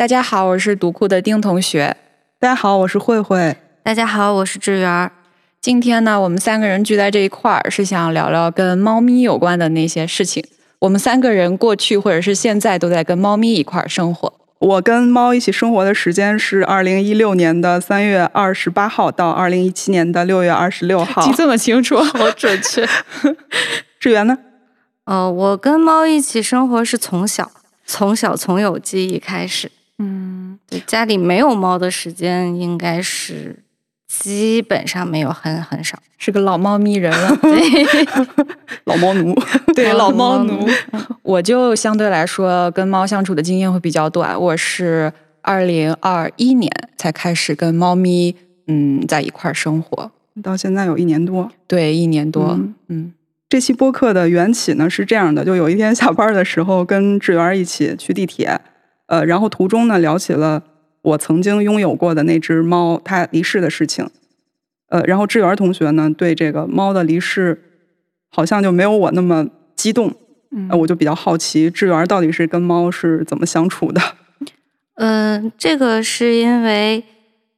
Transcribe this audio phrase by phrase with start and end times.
[0.00, 1.94] 大家好，我是读库的丁同学。
[2.38, 3.54] 大家好，我是慧慧。
[3.82, 5.12] 大家好，我是志源。
[5.60, 10.42] 今天呢，我们三个人聚在这一块儿，是想聊聊跟猫咪有关的那些事情。
[10.78, 14.32] 我们三个人过去或者是现在都在跟猫咪一块儿生活。
[14.60, 21.20] 我跟猫一起生活的时间是二零一六年的三月二十八号到二零一七年的六月二十六号。
[21.20, 22.88] 记这么清楚， 好准确。
[23.98, 24.38] 志源呢？
[25.04, 27.50] 呃，我跟猫一起生活是从小，
[27.84, 29.70] 从小从有记忆开始。
[30.02, 33.62] 嗯，对，家里没有猫的时间应该是
[34.08, 38.06] 基本上没有，很很少，是个老猫咪人了， 对
[38.84, 39.34] 老猫奴，
[39.74, 40.66] 对，老猫奴。
[41.22, 45.12] 我就相对来说跟猫相处的经验会比较短，我是
[45.42, 48.34] 二零二一年才开始跟猫咪
[48.68, 50.10] 嗯在一块儿生活，
[50.42, 52.58] 到现在有一年多，对，一年多。
[52.88, 53.12] 嗯，
[53.50, 58.58] 这期播客的缘起呢是这样的，就有一天下班的时候跟志源一起去地铁。
[59.10, 60.62] 呃，然后途中呢，聊起了
[61.02, 64.08] 我曾经拥有过的那只猫它离世的事情。
[64.88, 67.60] 呃，然后志源同学呢，对这个猫的离世
[68.30, 70.14] 好像就没有我那么激动。
[70.52, 74.00] 嗯，我就比较好奇，志源到底是跟猫是怎么相处的？
[74.94, 77.02] 嗯，这个是因为，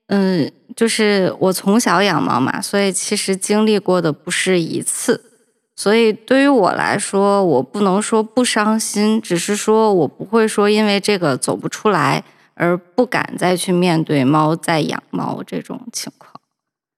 [0.08, 5.31] 嗯，就是我从小养猫嘛，所以其实经历过的不是一次。
[5.74, 12.22] 所以对于我来说，我不能说不伤心，只是说我不会说因为这个走不出来
[12.54, 16.30] 而不敢再去面对猫、再养猫这种情况。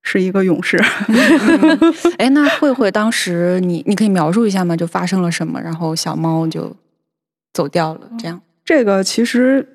[0.03, 0.77] 是一个勇士。
[2.19, 4.77] 哎，那慧慧当时你你可以描述一下吗？
[4.77, 6.77] 就发生了什么，然后小猫就
[7.53, 8.41] 走掉了，这样。
[8.65, 9.67] 这个其实，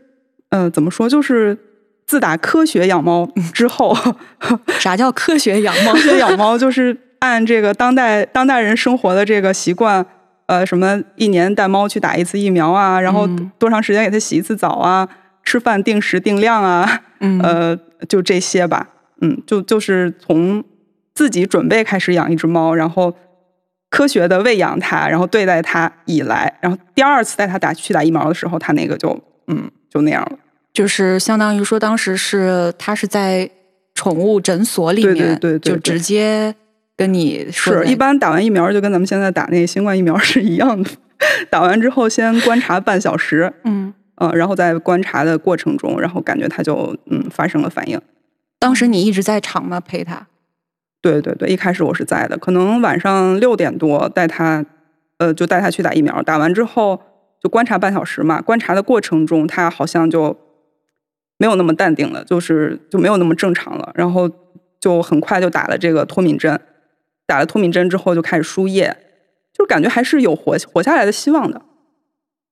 [0.50, 1.58] 呃，怎么说，就是
[2.06, 3.98] 自打科学养猫之后，
[4.78, 5.94] 啥叫科学养猫？
[5.98, 6.96] 科学养猫就是。
[7.20, 10.06] 按这个当代当代人生活的这个习惯，
[10.46, 15.08] 呃，什么一年带猫去打一次疫苗啊，然后多长时间给它洗一次澡啊，
[15.44, 17.02] 吃饭定时定量啊，
[17.44, 17.78] 呃，
[18.08, 18.88] 就这些吧，
[19.22, 20.64] 嗯，就就是从
[21.14, 23.14] 自己准备开始养一只猫，然后
[23.90, 30.40] 科学的喂养它，然后对待它以来，然后第二次带它打去打疫苗的时候，它那个就嗯就那样了，
[30.72, 33.50] 就是相当于说当时是它是在
[33.94, 36.56] 宠物诊所里面，对对对，就直接。
[37.00, 40.90] 跟你是一般打完疫苗就跟咱们现在打那个新冠疫苗 是一样的，
[41.50, 47.98] 打完之后先观察半小时，嗯嗯，然后在观察的过程中，然后感觉他就嗯发生了反应。
[48.60, 49.80] 当时你一直在场吗？
[49.80, 50.28] 陪他？
[51.02, 54.66] 对对对，一开始我是在的，可能晚上六点多带他，
[55.20, 56.22] 呃，就带他去打疫苗。
[56.22, 57.02] 打完之后
[57.42, 60.38] 就观察半小时嘛，观察的过程中他好像就
[61.38, 64.30] 没有那么淡定了，就是就没有那么正常了，然后
[64.82, 66.60] 就很快就打了这个脱敏针。
[67.30, 68.98] 打了脱敏针之后就开始输液，
[69.54, 71.62] 就感觉还是有活活下来的希望的。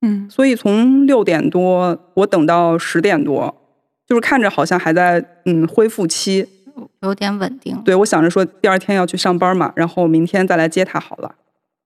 [0.03, 3.51] 嗯，所以从六点多我等到十点多，
[4.05, 6.47] 就是看着好像还在嗯恢复期，
[7.01, 7.81] 有点稳定。
[7.83, 11.33] 对我想着说第二天要去上班嘛，然后明天再来接他好了。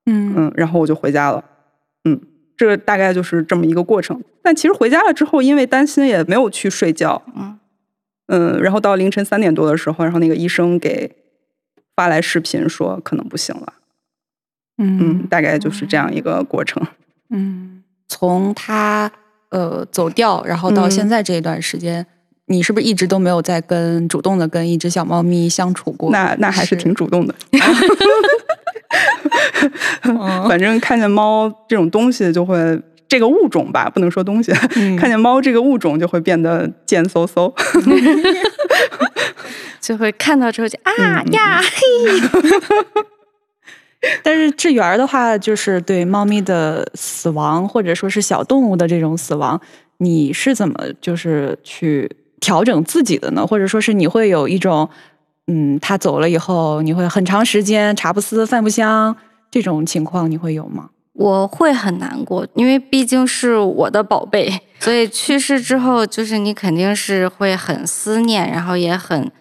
[0.06, 1.42] 嗯嗯，然后我就回家了。
[2.04, 2.20] 嗯，
[2.58, 4.22] 这大概就是这么一个过程。
[4.44, 7.22] 但其实回家了之后，因为担心也没有去睡觉。
[7.34, 7.58] 嗯
[8.28, 11.21] 嗯，然后到凌晨三点多的时候，然后那个医生给。
[11.96, 13.74] 发来视频说可能不行了，
[14.78, 16.86] 嗯，大概就是这样一个过程。
[17.30, 19.12] 嗯，从他
[19.50, 22.06] 呃走掉，然后到现在这一段时间，
[22.48, 26.12] 你是不是一直都没有在跟主动的跟一只小猫咪相处过？
[26.12, 27.36] 那那还是挺主动的。
[30.50, 34.54] 反正看见猫这种东西，就会这个物种吧，不能说东西，
[34.98, 37.54] 看见猫这个物种就会变得贱嗖嗖。
[39.82, 41.76] 就会看到之后就啊呀嘿，
[44.24, 49.60] 但是志源的话，就是对猫咪的死亡或者说是小动物的这种死亡，
[49.98, 52.10] 你是怎么就是去
[52.40, 53.46] 调整自己的呢？
[53.46, 54.90] 或者说是你会有一种
[55.48, 59.14] 嗯，它走了以后，你会很长时间茶不思饭不香
[59.50, 60.92] 这种情况，你会有吗？
[61.14, 69.32] 我会很难过，因为毕竟是我的宝贝， 所以去世之后，就是你肯定是会很思念，然后也很。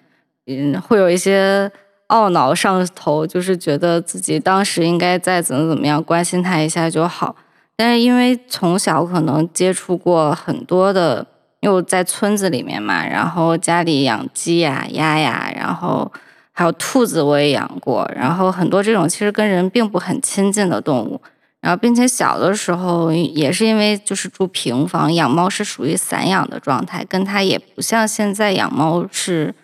[0.46, 1.70] 嗯，会有一些
[2.08, 7.37] 懊恼上头，就是觉得自己当时应该再怎么怎么样关心他一下就好。
[7.76, 11.25] 但是因为从小可能接触过很多的，
[11.61, 16.11] 又在村子里面嘛，然后家里养鸡呀、鸭呀，然后
[16.50, 21.20] 还有兔子我也养过，然后很多这种其实跟人并不很亲近的动物。
[21.61, 29.55] 然后，并且小的时候也是因为就是住平房，养猫是属于散养的状态，跟它也不像现在养猫是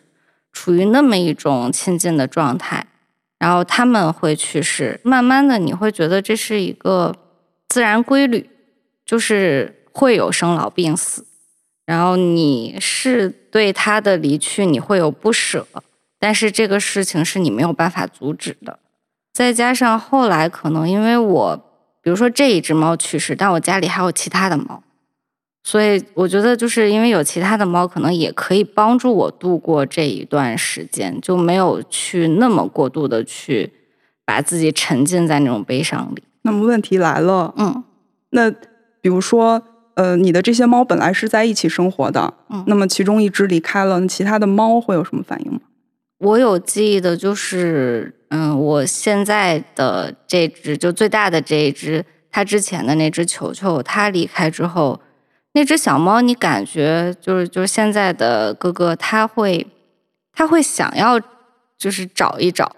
[0.52, 2.86] 处于那么一种亲近的状态。
[3.38, 7.14] 然后他们会去世，慢慢的你会觉得这是一个
[7.68, 8.50] 自然规律，
[9.06, 11.24] 就是会有生老病死。
[11.86, 15.66] 然后你是对它的离去你会有不舍，
[16.18, 18.80] 但是这个事情是你没有办法阻止的。
[19.32, 21.62] 再加上后来可能因为我。
[22.06, 24.80] 比如说这一只猫去世，但我家里还有其他的猫，
[25.64, 33.72] 所以我觉得就是因为有其他的猫，可能也可以帮助我度过这一段时间，就没有去那么过度的去
[34.24, 36.22] 把自己沉浸在那种悲伤里。
[36.42, 37.82] 那么问题来了，嗯，
[38.30, 38.52] 那
[39.00, 39.60] 比如说，
[39.94, 45.58] 呃，你的这些猫本来是在一起生活的，嗯，那么其中一只离开了，那其他的猫会有什么反应吗？
[46.18, 48.12] 我有记忆的就是。
[48.30, 55.00] 嗯，我现在的这只就最大的这一只，它之前的那只球球，它离开之后，
[55.52, 59.66] 那只小猫，你感觉就是就是现在的哥哥，他会
[60.32, 61.20] 他会想要
[61.78, 62.76] 就是找一找，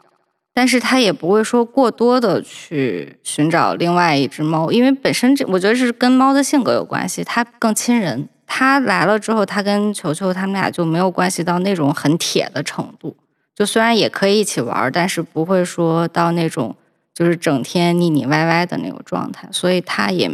[0.52, 8.28] 但是他也不会说过多的去寻找另外一只猫，因为本身这我觉得是跟猫的性格有关系，它更亲人。
[8.50, 13.14] 它来了之后，它跟球球他们俩就没有关系到那种很铁的程度。
[13.58, 16.76] 就虽然也可以一起玩，但是不会说到那种
[17.12, 20.31] 就是整天腻腻歪歪的那种状态，所以他也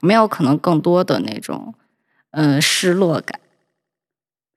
[0.00, 1.74] 没有可能更多的那种
[2.30, 3.40] 嗯失落感。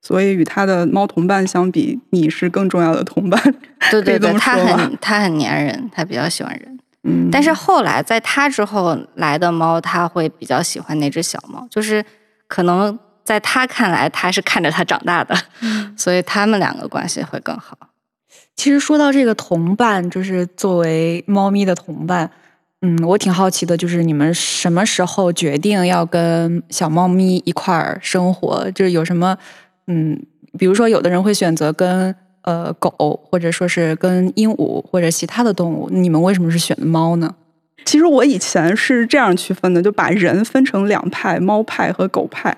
[0.00, 3.42] 所以与他的猫同伴相比，你是更重要的同伴。
[3.90, 6.78] 对对对，他很他很粘人，他比较喜欢人。
[7.02, 12.04] 嗯，但是后来在他之后来的猫，他会比较喜欢那只小猫，就是
[12.46, 15.36] 可能在他看来，他是看着它长大的，
[15.98, 17.76] 所以他们两个关系会更好。
[18.58, 22.28] 其实说到这个同伴，就是作为猫咪的同伴，
[22.82, 28.68] 嗯，我挺好奇的，就是你们什么时候决定要跟小猫咪一块儿生活？
[28.72, 29.38] 就是有什么，
[29.86, 30.20] 嗯，
[30.58, 32.12] 比如说有的人会选择跟
[32.42, 37.32] 呃狗，或者说是跟鹦鹉或者其他的动物，你们为什么是选猫呢？
[37.84, 42.56] 其实我以前是这样区分的，就把人分成两派，猫派和狗派。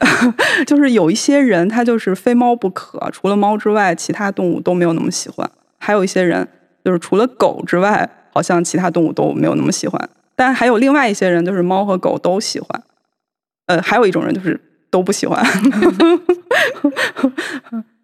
[0.66, 5.46] 就是有一些人他就是非猫不可，除了猫之外，其他动物都没有那么喜欢；
[5.78, 6.48] 还有一些人
[6.84, 10.08] 就是除了狗之外，好像其他动物都没有那么喜欢。
[10.34, 12.82] 但还有另外一些人，就是猫和狗都喜欢。
[13.66, 14.58] 呃，还有一种人就是
[14.90, 15.44] 都不喜欢。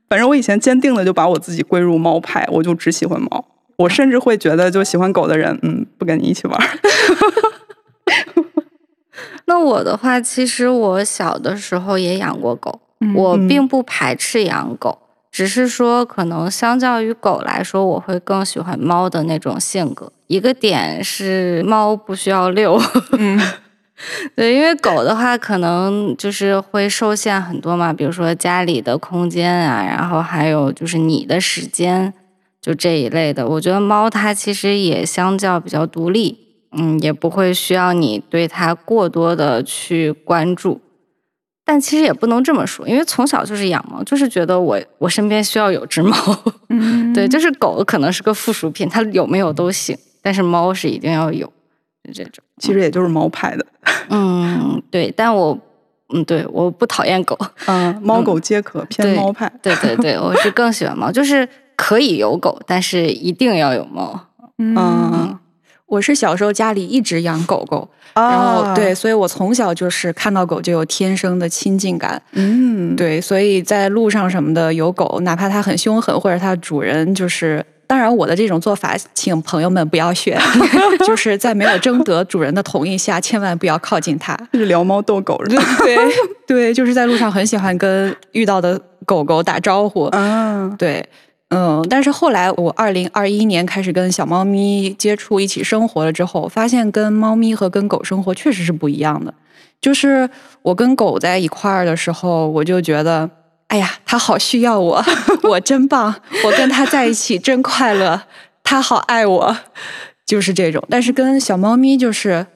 [0.09, 3.45] 反正我以前坚定的就把我自己归入猫派，我就只喜欢猫。
[3.79, 6.61] 我甚至会觉得，就喜欢狗的人，嗯，不跟你一起玩。
[9.47, 12.81] 那我的话，其实我小的时候也养过狗，
[13.15, 14.99] 我并不排斥养狗，
[15.31, 20.13] 只是说可能相较于狗来说，我会更喜欢猫的那种性格。
[20.27, 22.79] 一个点是猫不需要遛，
[23.13, 23.41] 嗯，
[24.37, 32.13] 对，因为狗的话可能就是会受限很多嘛，比如说家里的空间啊，然后还有就是你的时间。
[32.69, 36.37] 就这一类的，我觉得猫它其实也相较比较独立，
[36.77, 40.79] 嗯，也不会需要你对它过多的去关注。
[41.65, 46.15] 但其实也不能这么说，因为从小就是养猫，就是觉得我我身边需要有只猫。
[46.69, 51.47] 嗯，对， 就是狗可能是个附属品，它有没有都行，但是猫是一定要有，
[52.05, 52.45] 就这种。
[52.59, 53.65] 其实也就是猫派的。
[54.11, 55.59] 嗯，对，但我
[56.13, 57.35] 嗯，对，我不讨厌狗。
[57.65, 59.51] 嗯，猫狗皆可，偏猫派。
[59.63, 61.49] 对对对，我是更喜欢猫，就是。
[61.79, 64.27] 可以有狗，但是一定要有猫。
[64.59, 65.39] 嗯，
[65.87, 72.21] 我是小时候家里一直养狗狗，然后对，所以我从小就是看到狗就有天生的亲近感。
[72.33, 80.37] 嗯，对，所以在路上什么的有狗，哪怕它很凶狠，或者它主人就是，当然我的这种做法，请朋友们不要学，
[81.07, 84.37] 就是在没有征得主人的同意下，千万不要靠近它。
[84.53, 85.97] 是撩猫逗狗，对
[86.45, 90.07] 对，就是在路上很喜欢跟遇到的狗狗打招呼。
[90.19, 91.09] 嗯，对。
[91.51, 99.33] 嗯，但是后来我二零二一年开始跟小猫咪接触，一起生活了之后，发现跟猫咪和跟狗生活确实是不一样的。
[99.81, 100.29] 就是
[100.63, 103.31] 我跟狗在一块儿的时候，我就觉得，
[103.69, 105.03] 哎呀，它好需要我，
[105.45, 106.15] 我真棒，
[106.45, 108.21] 我跟它在一起真快乐，
[108.63, 109.57] 它好爱我，
[110.27, 110.85] 就是这种。
[110.91, 112.47] 但是跟小猫咪就是，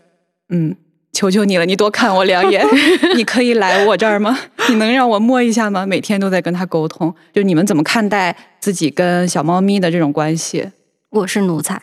[0.50, 0.76] 嗯。
[1.12, 2.66] 求求你了，你多看我两眼。
[3.16, 4.38] 你可以来我这儿吗？
[4.68, 5.86] 你能让我摸一下吗？
[5.86, 7.14] 每天都在跟他沟通。
[7.32, 10.70] 就你们怎么看待自己跟小猫咪的这种关系？
[11.10, 11.80] 我是奴才，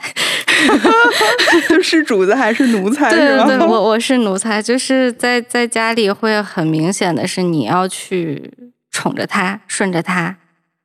[1.83, 3.12] 是主子还是奴才？
[3.12, 8.51] 对对，我我是奴才，就是在在家里会很明显的是你要去
[8.89, 10.36] 宠着它，顺着它，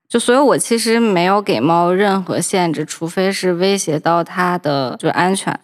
[0.06, 5.58] 就所以，我其实没有给猫任何限制，除非是威胁到它的就安全，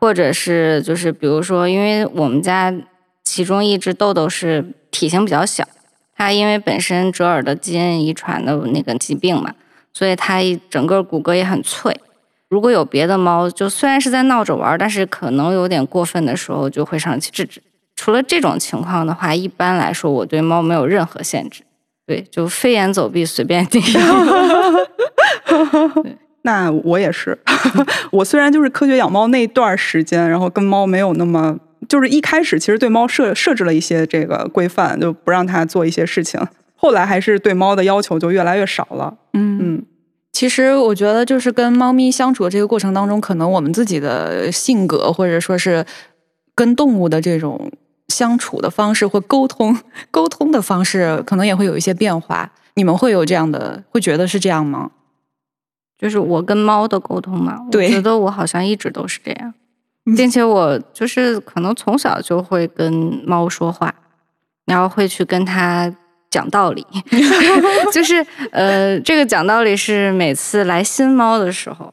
[0.00, 2.74] 或者是就是比如说，因为我们家
[3.22, 5.62] 其中一只豆豆是体型比较小，
[6.16, 9.54] 它因为本身折耳的基因遗传的那个疾病嘛，
[9.92, 10.38] 所以它
[10.70, 12.00] 整个骨骼也很脆。
[12.48, 17.62] 如果有别的猫，就虽然是在闹着玩，但是可能有点过分的时候，就会上去制止。
[17.94, 21.62] 除了这种情况的话，一般来说我对猫没有任何限制。
[22.06, 23.80] 对，就飞檐走壁随便定。
[26.42, 27.38] 那我也是，
[28.12, 36.40] 我虽然就是科学养猫那段时间，然后跟猫没有那么，就是一开始其实对猫设设置了一些这个规范，就不让它做一些事情。
[36.76, 39.14] 后来还是对猫的要求就越来越少了。
[39.34, 39.82] 嗯嗯，
[40.32, 45.84] 其实我觉得就是跟猫咪相处的这个过程当中，可能我们自己的性格或者说是
[46.54, 47.70] 跟动物的这种。
[48.08, 49.78] 相处的方式或沟通
[50.10, 52.50] 沟通的方式，可能也会有一些变化。
[52.74, 54.90] 你们会有这样的，会觉得是这样吗？
[56.00, 59.52] 就是我跟猫的沟通嘛，我觉得我好像一直都是这样，
[60.16, 62.92] 并且我就是可能从小就会跟
[63.26, 63.94] 猫说话，
[64.64, 65.94] 然后会去跟它
[66.30, 66.86] 讲道理。
[67.92, 71.92] 就是呃，这个讲道理是每次来新猫的时候。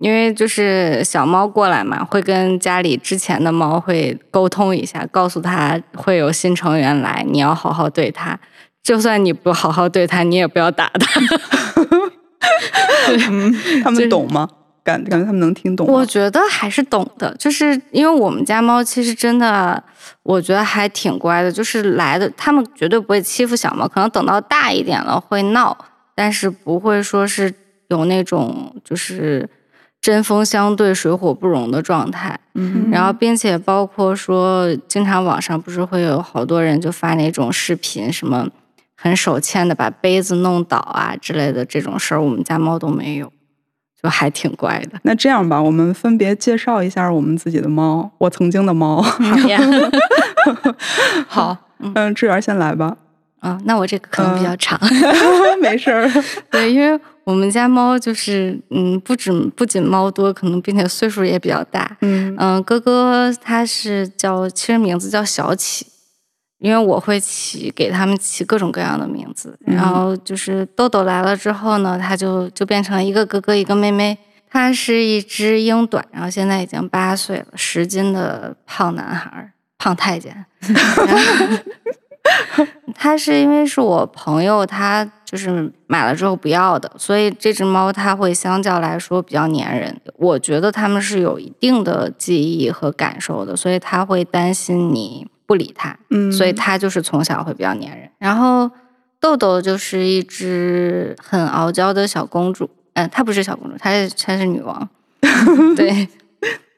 [0.00, 8.36] 因为就是小猫过来嘛，会跟家里之前的猫会沟通一下，告诉他会有新成员来，你要好好对它。
[8.82, 11.20] 就算你不好好对它，你也不要打它。
[13.82, 14.48] 他们懂吗？
[14.84, 15.86] 感感觉他们能听懂？
[15.86, 19.82] 我觉得还是懂的，就是因为我们家猫其实真的，
[20.22, 21.52] 我觉得还挺乖的。
[21.52, 25.76] 就是来的，他们绝对不会欺负小猫，可能等到大一点了会闹，
[26.14, 27.54] 但是不会说是
[27.88, 29.48] 有那种就是。
[30.02, 38.48] 针锋相对、水火不容的状态，嗯，然后并且包括说，经常网上不是会有好多人就发那种视频，什么
[39.02, 43.32] 很手欠的把杯子弄倒啊之类的这种事儿，我们家猫都没有，
[44.00, 45.00] 就还挺乖的。
[45.02, 49.02] 那这样吧，我们分别介绍一下我们自己的猫，我曾经的猫。
[49.02, 49.60] 好呀，
[51.26, 51.56] 好，
[51.96, 52.96] 嗯，志源先来吧。
[53.40, 54.78] 啊，那我这个可能比较长，
[55.60, 56.08] 没事儿。
[56.48, 61.96] 对，因为我们家猫就是，嗯，不止不仅猫多，可能并且岁数也比较大。
[62.02, 65.84] 嗯嗯，哥哥他是叫，其实名字叫小启，
[66.62, 69.58] 因为我会起给他们起各种各样的名字。
[69.66, 74.16] 然后就是豆豆来了之后呢，他就就变成了一个哥哥一个妹妹。
[74.48, 80.44] 他是一只英短，然后现在已经八岁了，十斤的胖男孩，胖太监。
[82.94, 89.98] 它是因为是我朋友，他就是买了之后不要的，所以这只猫它会相较来说比较粘人。
[90.18, 98.08] 我觉得它们是有一定的记忆和感受的，所以它会担心你不理它，嗯，所以它就是从小会比较粘人。
[98.16, 98.70] 然后
[99.20, 104.88] 豆豆就是一只很傲娇的小公主，嗯，她不是小公主，她是它是女王，
[105.76, 106.08] 对。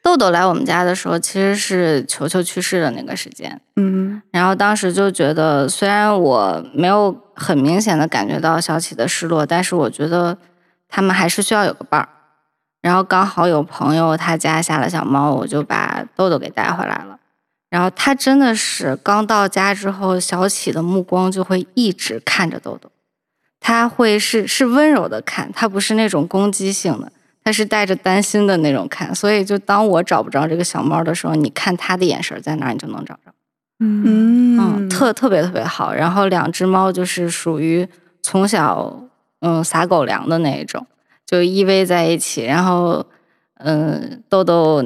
[0.03, 3.59] 豆豆来我们家的时候，其实是球球去世的那个时间。
[3.77, 10.37] 嗯，然后当时就觉得，虽然我没有很明显的感觉到小启的失落，但是我觉得
[10.89, 12.09] 他们还是需要有个伴儿。
[12.81, 17.17] 然后刚好有朋友他家下了小猫，我就把豆豆给带回来了。
[17.69, 22.89] 然后他真的是刚到家之后，小启的目光就会一直看着豆豆，
[23.59, 27.11] 他会是是温柔的看，他不是那种攻击性的。
[27.43, 33.31] 他是带着担心的那种看，所以就当我找不着这个小猫的时候，你看他的眼神在哪，你就能找着。
[33.79, 35.93] 嗯嗯，特特别特别好。
[35.93, 37.87] 然后两只猫就是属于
[38.23, 38.99] 从小
[39.41, 40.87] 嗯撒狗粮的那一种，
[41.23, 42.43] 就依偎在一起。
[42.45, 43.05] 然后
[43.57, 44.83] 嗯，豆豆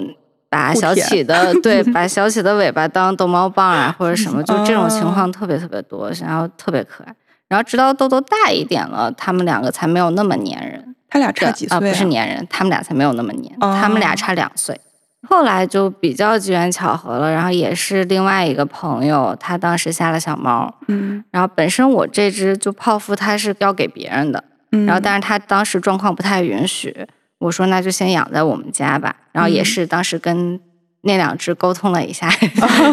[0.50, 7.14] 把小企的 对，把小企的尾巴当逗猫棒啊，或者什么，就这种情况特别特别多，然后特别可爱。
[7.48, 10.96] 然后直到豆豆大一点了，他们两个才没有那么粘人。
[11.10, 11.80] 他俩差几岁啊？
[11.80, 13.60] 不是粘人，他们俩才没有那么粘。
[13.60, 14.80] 他们俩差两岁。
[15.28, 20.74] 后来就比较机缘巧合了，然后也是另外一个朋友，他当时下了小猫。
[20.88, 21.24] 嗯。
[21.32, 24.44] 然后本身我这只就泡芙，它是要给别人的。
[24.72, 24.86] 嗯。
[24.86, 26.96] 然后，但是他当时状况不太允许，
[27.40, 29.16] 我说那就先养在我们家吧。
[29.32, 30.60] 然后也是当时跟
[31.02, 32.30] 那两只沟通了一下，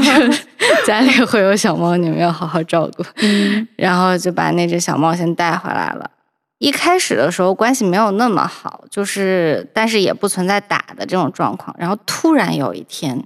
[0.87, 3.05] 家里会有小猫，你们要好好照顾。
[3.17, 3.67] 嗯。
[3.77, 6.11] 然后就把那只小猫先带回来了。
[6.59, 11.75] 一开始的时候关系没有那么好，就是但是也不存在打的这种状况。
[11.79, 13.23] 然后突然有一天，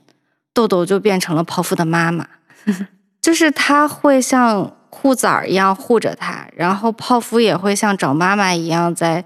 [0.53, 2.27] 豆豆就变成了泡芙的妈妈，
[3.23, 9.25] 就是他会像护崽儿一样护着他，然后泡芙也会像找妈妈一样在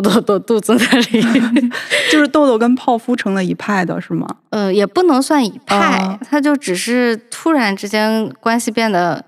[0.00, 1.22] 豆豆的肚子那里。
[2.10, 4.26] 就是豆豆跟泡芙成了一派的是吗？
[4.50, 9.24] 呃，也不能算一派，他就只是突然之间关系变得。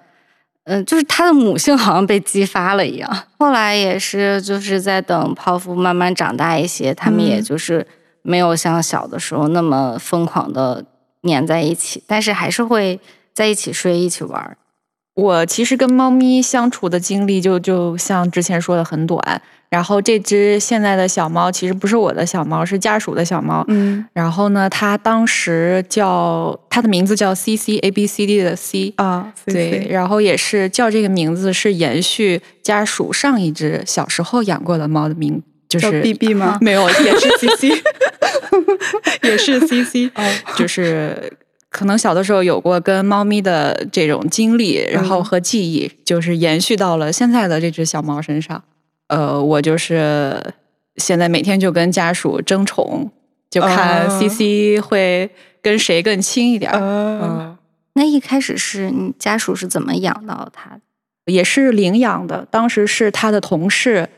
[0.68, 3.08] 嗯、就是它的母性好像被激发了一样。
[3.38, 7.86] 后来也是就是在等泡芙慢慢长大一些，它们也嗯就是
[8.22, 10.84] 没有像小的时候那么疯狂的
[11.22, 12.98] 粘在一起，但是还是会
[13.32, 14.56] 在一起睡、一起玩儿。
[15.16, 19.18] 我其实跟猫咪相处的经历就就像之前说的很短，
[19.70, 23.64] 然后这只现在的小猫其实不是我的小猫，是家属的小猫。
[23.68, 36.58] 嗯然后呢，它当时叫它的名字叫 C C A B C D 的 C，啊，对，然后也是叫这个名字是延续家属上一只小时候养过的猫的名，就是 B B 吗？
[36.60, 37.82] 没有，也是 C C，
[39.26, 40.22] 也是 C C，哦，
[40.56, 41.32] 就是
[41.76, 48.64] 可能小的时候有过跟猫咪的这种经历，然后和记忆，就是延续到了现在的这只小猫身上。
[49.08, 50.54] 呃，我就是
[50.96, 53.10] 现在每天就跟家属争宠，
[53.50, 55.28] 就看啊 C C 会
[55.60, 57.58] 跟谁更亲一点嗯，
[57.92, 60.80] 那一开始是你家属是怎么养到它的？
[61.30, 64.08] 也是领养的，当时是他的同事，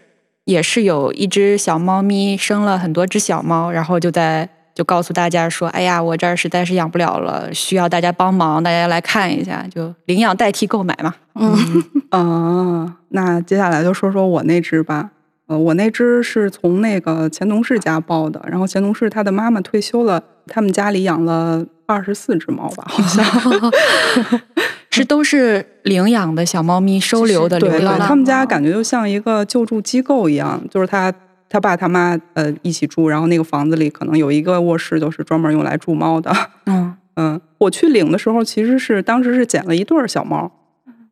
[0.45, 4.49] 也是有一只小猫咪生了很多只小猫，然后就在
[4.79, 11.13] 就告诉大家说：“哎呀，我这儿实在是养不了了，需要大家帮忙，大家来看一下。”就领养代替购买嘛。
[11.35, 15.11] 嗯，啊， 那接下来就说说我那只吧。
[15.49, 23.25] 呃，我那只是从那个前同事家抱的，然后前同事他的妈妈退休了，他们家里养了二十四只猫吧，好像。
[24.91, 31.13] 是都是领养的小猫咪收留的对对，流浪浪他们家感觉就像一个救助机构一样，就是他
[31.49, 36.33] 他爸他妈呃一起住，然后那个房子里可能有一个卧室就是专门用来住猫的。
[36.67, 40.51] 嗯 嗯，我去领的时候，其实是当时是捡了一对儿小猫，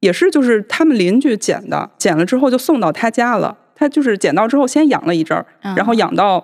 [0.01, 3.57] 也是就是他们邻居捡的，捡了之后就送到他家了。
[3.75, 6.43] 他就是捡到之后先养了一阵儿，嗯然后养到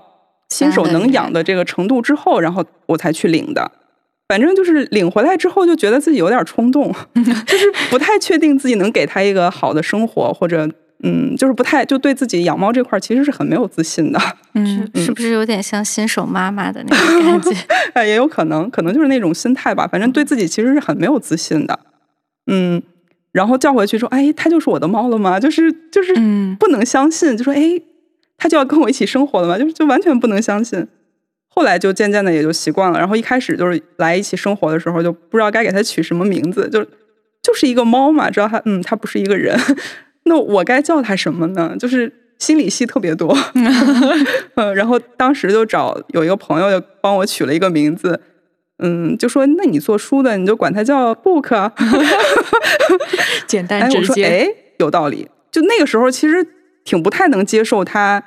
[0.48, 3.70] 新手能养的这个程度之后，然后我才去领的。
[4.28, 10.68] 反正就是领回来之后，就觉得自己有点冲动， 就是不太确定自己能给他一个好的生活，或者
[11.02, 14.18] 嗯，就是不太就对自己养猫这块其实是很没有自信的。
[14.54, 17.56] 嗯是是不是有点像新手妈妈的那种感觉？
[17.94, 19.86] 哎，也有可能，可能就是那种心态吧。
[19.86, 21.78] 反正对自己其实是很没有自信的，
[22.46, 22.82] 嗯。
[23.32, 25.40] 然后叫回去说：“哎，它就是我的猫了吗？
[25.40, 27.80] 就是就是嗯不能相信，就说哎，
[28.36, 29.58] 它就要跟我一起生活了吗？
[29.58, 30.86] 就是就完全不能相信。”
[31.48, 32.98] 后来就渐渐的也就习惯了。
[32.98, 36.84] 然后一开始就是来一起生活的时候，就不知道该给它取什么名字，就
[37.42, 39.58] 就是一个猫嘛，知道它嗯，它不是一个人，
[40.24, 41.76] 那我该叫他什么呢？
[41.78, 43.36] 就是心理戏特别多。
[44.54, 48.20] 嗯，然后当时就找有一个朋友就帮我取了一个名字，
[48.78, 51.72] 嗯，就说那你做书的，你就管他叫 book 啊。
[53.46, 54.24] 简单直接。
[54.24, 55.28] 哎，有道理。
[55.50, 56.46] 就那个时候其实
[56.84, 58.22] 挺不太能接受他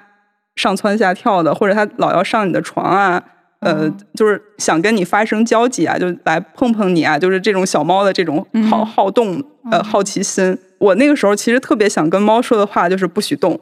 [0.56, 3.24] 上蹿下跳的，或者他老要上你的床啊。
[3.66, 8.38] 呃，就是想跟你发生交集啊，就来碰碰你啊，就是这种小猫的这种
[8.70, 8.86] 好嗯。
[8.86, 10.58] 好动呃好奇心。
[10.78, 13.60] 我那个时候其实特别想跟猫说的话就是不许动，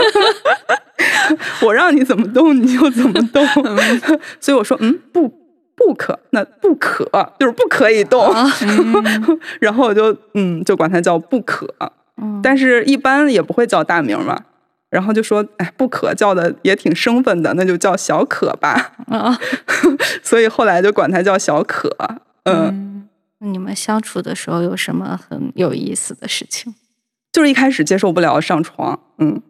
[1.62, 3.46] 我让你怎么动你就怎么动，
[4.40, 5.28] 所以我说嗯不
[5.76, 7.04] 不可，那不可
[7.38, 8.34] 就是不可以动，
[9.60, 11.66] 然后我就嗯就管它叫不可，
[12.20, 14.38] 嗯，但是一般也不会叫大名嘛。
[14.90, 18.92] 然后就说，哎，不可叫的也挺生分的，那就叫小可吧。
[19.06, 19.38] 啊，
[20.22, 21.96] 所以后来就管它叫小可。
[22.44, 23.06] 嗯，
[23.40, 26.74] 嗯你们相处的时候有什么很有意思的事情？
[27.32, 29.40] 就是一开始接受不了上床，嗯，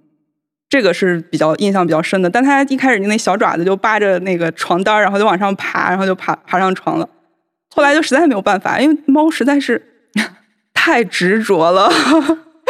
[0.69, 2.29] 这个是比较印象比较深的。
[2.29, 7.09] 但它一开始那小爪子就扒着那个床单，然后就往上爬，然后就爬爬上床了。
[7.75, 9.83] 后来就实在没有办法，因为猫实在是
[10.75, 11.91] 太执着了。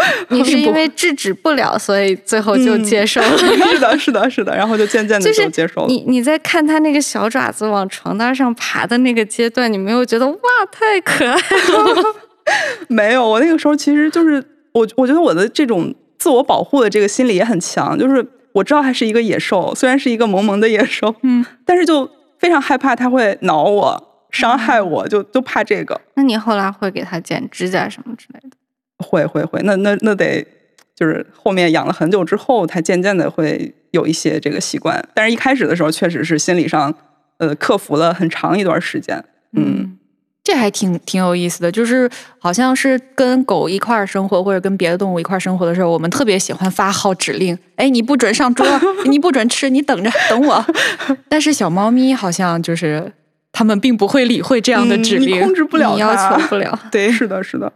[0.29, 3.37] 你是因为制止不了，所以最后就接受了。
[3.39, 5.87] 是的，是的，是的，然后就渐渐的就接受了。
[5.89, 10.39] 你你在看他那个小爪子往床单上爬的那个阶段，你没有觉得哇
[10.71, 12.15] 太可爱了？
[12.89, 22.09] 没有，我那个时候其实就是我，我觉得我的这种自我保护的这个心理也很强，就是我知道它是一个野兽，虽然是一个萌萌的野兽，嗯，但是就
[22.39, 26.01] 非常害怕它会挠我、伤害我，就就怕这个。
[26.15, 28.57] 那你后来会给它剪指甲什么之类的？
[29.01, 30.47] 会会会，那那那得
[30.95, 36.95] 就是后面养了很久之后，它渐渐的会有一些这个习惯，但是一开始的时候确实是心理上
[37.39, 39.25] 呃克服了很长一段时间。
[39.57, 39.99] 嗯，
[40.45, 42.09] 这还挺挺有意思的，就是
[42.39, 47.59] 好像是跟狗一块儿生活，或者跟别的动物一块儿生活的时候，我们特别喜欢发号指令。
[47.77, 48.67] 哎，你不准上桌，
[49.07, 50.65] 你不准吃，你等着等我。
[51.29, 53.13] 但是小猫咪好像就是
[53.51, 56.79] 他们并不会理会这样的指嗯你令，控制不了你要它求不了。
[56.93, 57.73] 对，是的，是的，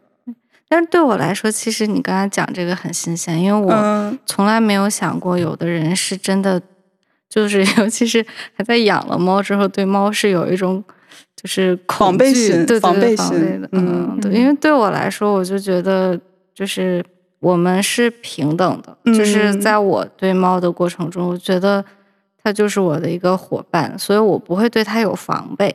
[0.68, 6.60] 但是对我来说，其实你刚才讲这个很新鲜，因为我嗯从来没有想过，有的人是真的，
[7.28, 8.24] 就是 尤其是
[8.54, 10.82] 还在养了猫之后，对猫是有一种
[11.36, 16.18] 就是恐防备惧心对防备心的，嗯嗯，对，因为对我来说，我就觉得
[16.54, 17.04] 就是
[17.40, 21.84] 我们是平等的，就是嗯在我对猫的过程中，我觉得
[22.42, 25.72] 它就是我的一个伙伴，所以我不会对它有防备。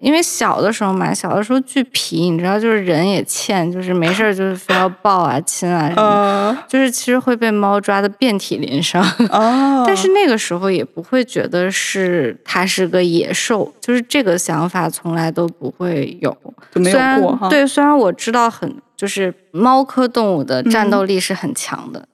[0.00, 9.02] 因为小的时候嘛，小的时候巨皮，你知道，就是人也欠，就是没事儿就是非要抱啊、亲啊什么就是其实会被猫抓的遍体鳞伤。
[9.30, 16.36] 啊，但是那个时候也不会觉得是它是个野兽，就是这个想法从来都不会有。
[16.70, 17.48] 就没虽然有过哈。
[17.48, 22.06] 对，虽然我知道很就是猫科动物的战嗯斗力是很强的，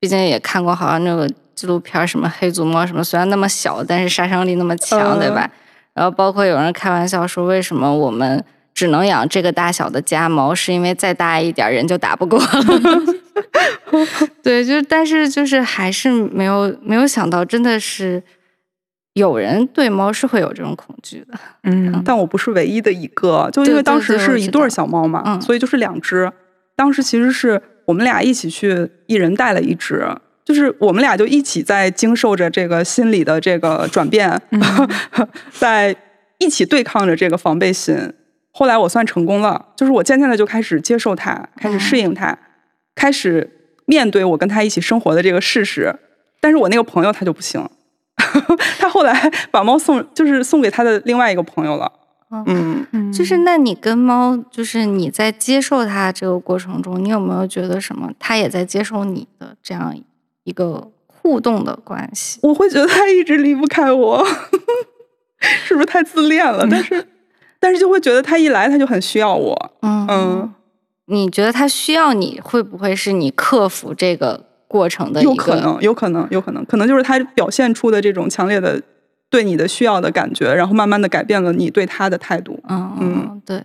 [0.00, 5.50] 毕竟也看过好像那个纪录片什么黑足猫什么，虽然那么小，但是杀伤力那么强，对呃吧？
[5.94, 12.46] 然后包括有人开玩笑说，为什么我们只能养这个大小的家猫，是因为再大一点人就打不过了。
[14.42, 18.22] 对，就但是就是还是没有没有想到，真的是
[19.12, 21.38] 有人对猫是会有这种恐惧的。
[21.62, 26.30] 嗯但我不是唯一的一个，就因为当时是一对小猫嘛，嗯所以就是两只。
[26.76, 30.04] 当时其实是我们俩一起去，一人带了一只，
[30.44, 34.60] 就是我们俩就一起在经受着这个心理的这个转变，嗯
[35.52, 35.94] 在
[36.38, 38.12] 一起对抗着这个防备心。
[38.50, 42.38] 后来我算成功了，就是我渐渐的就开始接受它，开始适应它，
[42.94, 43.50] 开始
[43.86, 45.94] 面对我跟它一起生活的这个事实。
[46.40, 47.66] 但是我那个朋友他就不行，
[48.78, 51.90] 他后来把猫送，就是送给他的另外一个朋友了。
[52.46, 58.10] 嗯，就是那你跟猫，就是你在接受它这个过程中，你有没有觉得什么？
[58.18, 59.96] 它也在接受你的这样
[60.44, 62.38] 一个互动的关系？
[62.42, 64.24] 我会觉得他一直离不开我，
[65.40, 66.66] 是不是太自恋了？
[66.70, 67.06] 但是，
[67.58, 69.72] 但是就会觉得他一来他就很需要我。
[69.82, 70.54] 嗯嗯，
[71.06, 75.30] 你觉得他需要你，会不会是你克服这个过程的一个？
[75.30, 78.80] 有可能，有可能，有可能，可能就是他表现出的这种强烈的
[79.30, 82.60] 对你的需要的感觉，然后慢慢的改变了你对他的态度。
[82.68, 83.62] 嗯嗯嗯，对。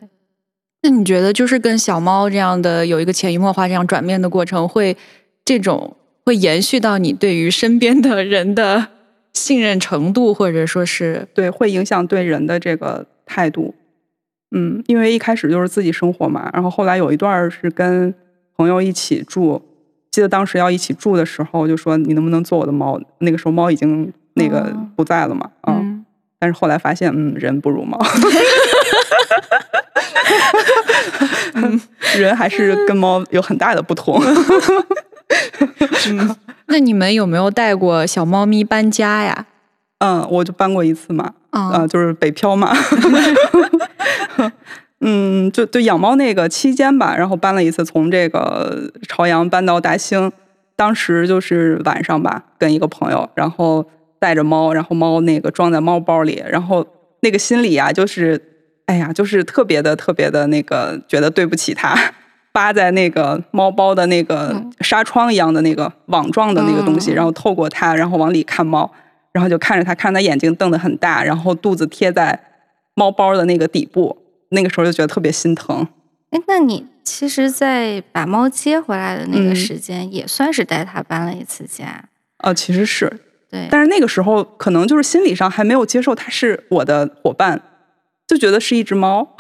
[0.82, 4.96] 那你觉得就是跟小猫这样的有一个潜移默化这样转变的过程，会
[5.44, 5.98] 这种
[6.30, 8.90] 会延续到你对于身边的人的
[9.34, 13.74] 信任程度，或者说是对，会影响对人的这个态度。
[14.56, 18.14] 嗯，因为一开始就是自己生活嘛，然后后来有一段是跟
[18.56, 19.60] 朋友一起住，
[20.12, 23.02] 记得当时要一起住的时候，就说你能不能做我的猫？
[23.22, 26.06] 那个时候猫已经那个哦不在了嘛，啊、嗯
[26.38, 28.00] 但是后来发现，嗯，人不如猫，
[31.56, 31.82] 嗯，
[32.16, 34.22] 人还是跟猫有很大的不同。
[36.68, 39.46] 那你们有没有带过小猫咪搬家呀？
[40.00, 42.74] 嗯，我就搬过一次嘛，啊啊，就是北漂嘛。
[45.02, 50.32] 嗯，就就养猫那个期间吧，然后搬了一次，从这个朝阳搬到大兴。
[50.76, 53.86] 当时就是晚上吧，跟一个朋友，然后
[54.18, 56.86] 带着猫，然后猫那个装在猫包里，然后
[57.22, 58.42] 那个心里啊，就是
[58.86, 61.98] 哎呀，就是特别的特别的那个，觉得对不起它，
[62.52, 68.92] 扒在那个猫包的那个嗯纱窗一样的那个网状的那个东西，嗯然后透过它，然后往里看猫。
[69.32, 72.38] 然后就看着它，看着它眼睛瞪得很大，然后肚子贴在
[72.96, 74.18] 猫包的那个底部，
[74.50, 75.88] 那个时候就觉得特别心疼。
[76.32, 82.04] 哎，那你其实，在把猫接回来的那个嗯时间，也算是带它搬了一次家。
[82.40, 83.08] 呃，其实是，
[83.52, 87.62] 对，但是那个时候可能就是心理上还没有接受它是我的伙伴，
[88.28, 89.36] 就觉得是一只猫。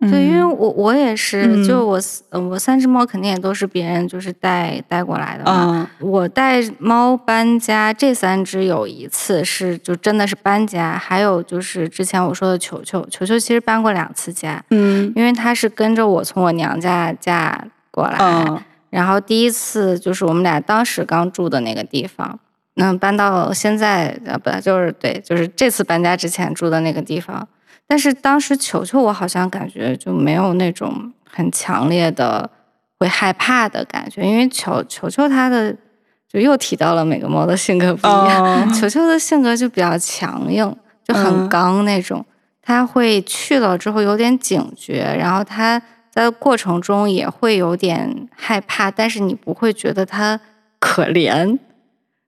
[0.00, 5.52] 对，因为嗯我我也是，嗯就我我三只猫肯定也都是别人就是带带过来的嘛。
[5.52, 22.40] 啊，我带猫搬家，这三只有一次是就真的是搬家，还有就是之前我说的球球，球球其实搬过两次家，嗯因为它是跟着我从我娘家嫁过来，啊然后第一次就是我们俩当时刚住的那个地方，
[22.74, 27.46] 那搬到现在呃不就是对，就是这次搬家之前住的那个地方。
[27.90, 32.48] 但是当时球球我好像感觉就没有那种很强烈的
[33.00, 35.74] 会害怕的感觉，因为球球球它的
[36.28, 40.72] 就又提到了每个猫的性格不一样，啊球球的性格就比较强硬，
[41.02, 42.24] 就很嗯刚那种。
[42.62, 50.38] 它会去了之后有点警觉，然后它在过程中也会有点害怕，但是你不会觉得它
[50.78, 51.58] 可怜，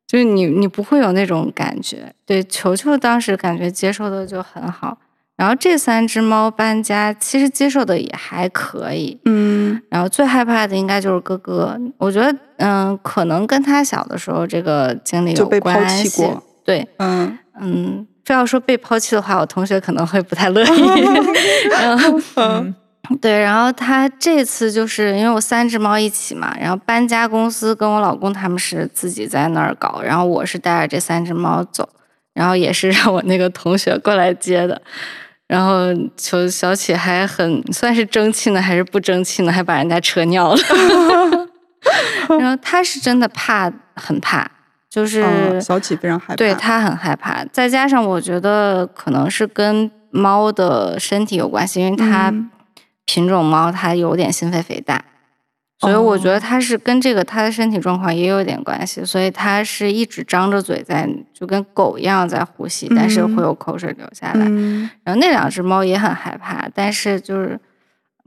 [0.08, 2.12] 就是你你不会有那种感觉。
[2.26, 4.98] 对，球球当时感觉接受的就很好，
[5.36, 16.42] 然后这三只猫搬家其实接受的也还可以，嗯然后最害怕的应该就是哥哥，我觉得嗯，可能跟他小的时候这个经历有就被抛关系弃过。
[16.64, 21.02] 对，嗯嗯，非要说被抛弃的话，我同学可能会不太乐意。
[21.70, 22.74] 然后，嗯
[23.20, 31.88] 对，然后他这次就是因为我三只猫一起嘛，然后搬家公司跟我老公他们是自己在那儿搞，然后我是带着这三只猫走，
[32.34, 34.80] 然后也是让我那个同学过来接的。
[35.48, 39.52] 然后求小启还很算是争气呢，还是不争气呢？
[39.52, 40.60] 还把人家车尿了。
[42.38, 44.50] 然后他是真的怕，很怕，
[44.88, 46.36] 就是、嗯小启非常害怕。
[46.36, 47.44] 对他很害怕。
[47.52, 52.50] 再加上我觉得可能是跟猫的身体有关系，因为它嗯
[53.04, 55.04] 品种猫它有点心肺肥大，
[55.82, 64.44] 所以我觉得它是跟这个它的身体状况也有点关系，所以它是一直张着嘴在，就跟狗一样在呼吸，但是嗯会有口水流下来。
[64.48, 67.58] 嗯然后那两只猫也很害怕，但是就是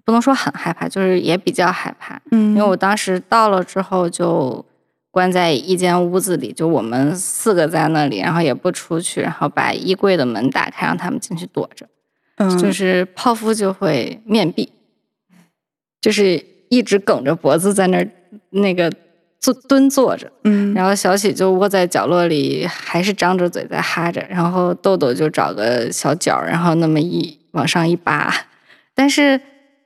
[0.04, 2.22] 不能说很害怕，就是也比较害怕。
[2.32, 4.66] 嗯，因为我当时到了之后就
[5.10, 11.88] 关在一间屋子里，就我们四个在那里，然后也不出去，然后把衣柜的门打开，让他们进去躲着。
[12.38, 14.74] 嗯就是泡芙就会面壁，
[16.02, 18.08] 就是一直梗着脖子在那儿
[18.50, 18.92] 那个
[19.40, 28.34] 坐蹲坐着，嗯然后小喜就窝在角落里，还是张着嘴在哈着，然后豆豆就找个小角，然后那么一往上一扒，
[28.94, 29.40] 但是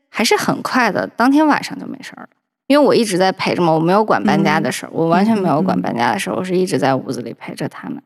[0.10, 2.30] 还是很快的，当天晚上就没事儿了。
[2.67, 8.02] 因为我一直在陪着嘛，我没有管搬家的事儿，我完全没有管搬家的事儿，我是一直在屋子里陪着他们。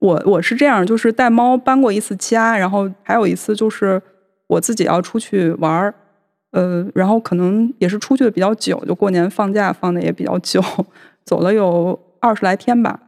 [0.00, 4.00] 我我是这样，就是带猫搬过一次家，然后还有一次就是
[4.46, 5.94] 我自己要出去玩儿，
[6.54, 10.62] 呃，然后可能也是出去的比较久，就过年放假放的也比较久，
[11.24, 13.00] 走了有二十来天吧。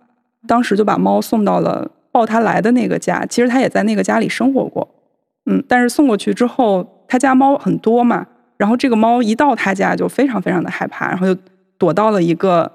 [0.49, 4.89] 当时就把猫送到了抱它来的那个家，其实它也在那个家里生活过，
[5.49, 11.41] 嗯，但是送过去之后，他家猫很多嘛，然后这个猫一到他家就非常非常的害怕，然后就
[11.79, 12.71] 躲到了一个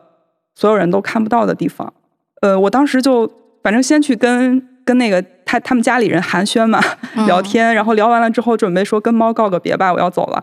[0.55, 1.93] 所有人都看不到的地方。
[2.41, 3.29] 呃，我当时就
[3.62, 6.79] 反正先去跟跟那个他他们家里人寒暄嘛，
[7.17, 10.41] 嗯聊天，然后聊完了之后，准备说跟猫告个别吧，我要走了。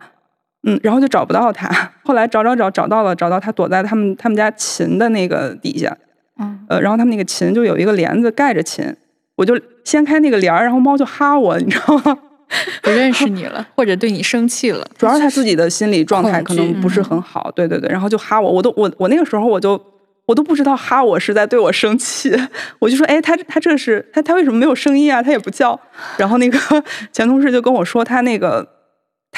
[0.68, 1.68] 嗯，然后就找不到它，
[2.04, 5.96] 后来找找找找到了，找到它躲在他们他们家琴的那个底下，
[6.38, 8.94] 嗯呃，然后他们那个琴就有一个帘子盖着琴，
[9.36, 12.18] 我就掀开那个帘儿，然后猫就哈我，你知道吗？
[12.82, 14.86] 不认识你了，或者对你生气了。
[14.96, 19.78] 主要是他自己的心理状态可能不是很好，对对对，然后就哈我，我都我我那个时候我就
[20.24, 22.34] 我都不知道哈我是在对我生气，
[22.80, 25.22] 我就说，哎，他他这是他他为什么没有声音啊？
[25.22, 25.78] 他也不叫。
[26.16, 26.58] 然后那个
[27.12, 28.66] 前同事就跟我说，他那个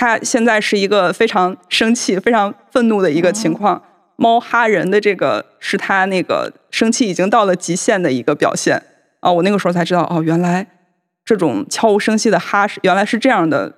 [0.00, 3.82] 他现在是一个非常生气、非常愤怒的一个情况，
[4.16, 8.82] 猫哈人的这个是他那个生气已经到了极限的一个表现
[9.20, 9.30] 啊！
[9.30, 10.66] 我那个时候才知道，哦，原来
[11.22, 13.74] 这种悄无声息的哈是原来是这样的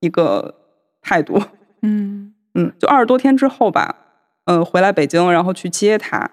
[0.00, 0.56] 一个
[1.00, 1.40] 态度。
[1.82, 3.94] 嗯，嗯，就二十多天之后吧，
[4.46, 6.32] 呃，回来北京，然后去接他，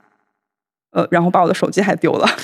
[0.94, 2.28] 呃，然后把我的手机还丢了。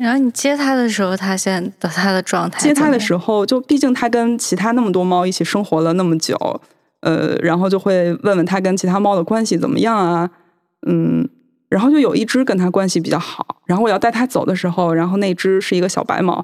[0.00, 6.34] 然后你接它的时候，它现在的它的状态接它的，时候，就毕竟它跟其他那么多猫一起生活了那么久，
[7.00, 10.30] 呃，然后就会问问他跟其他猫的关系怎么样啊，
[10.86, 11.28] 嗯，
[11.68, 16.42] 然后就有一只跟它关系比较好，然后我要带它走的时候，然后那只是一个小白猫，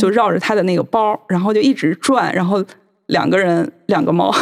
[0.00, 2.64] 就绕着它的那个包，然后就一直转，然后
[3.06, 4.34] 两个人两个猫，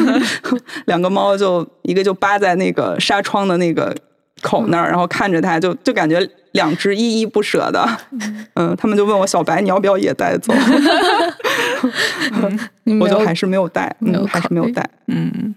[0.84, 3.96] 两个猫就一个就扒在那个纱窗的那个
[4.42, 7.86] 口那儿，然后看着它，就就感觉两只依依不舍的，
[8.54, 10.52] 嗯，他们就问我小白你要不要也带走，
[13.00, 15.54] 我就还是没有带，嗯，还是没有带，嗯，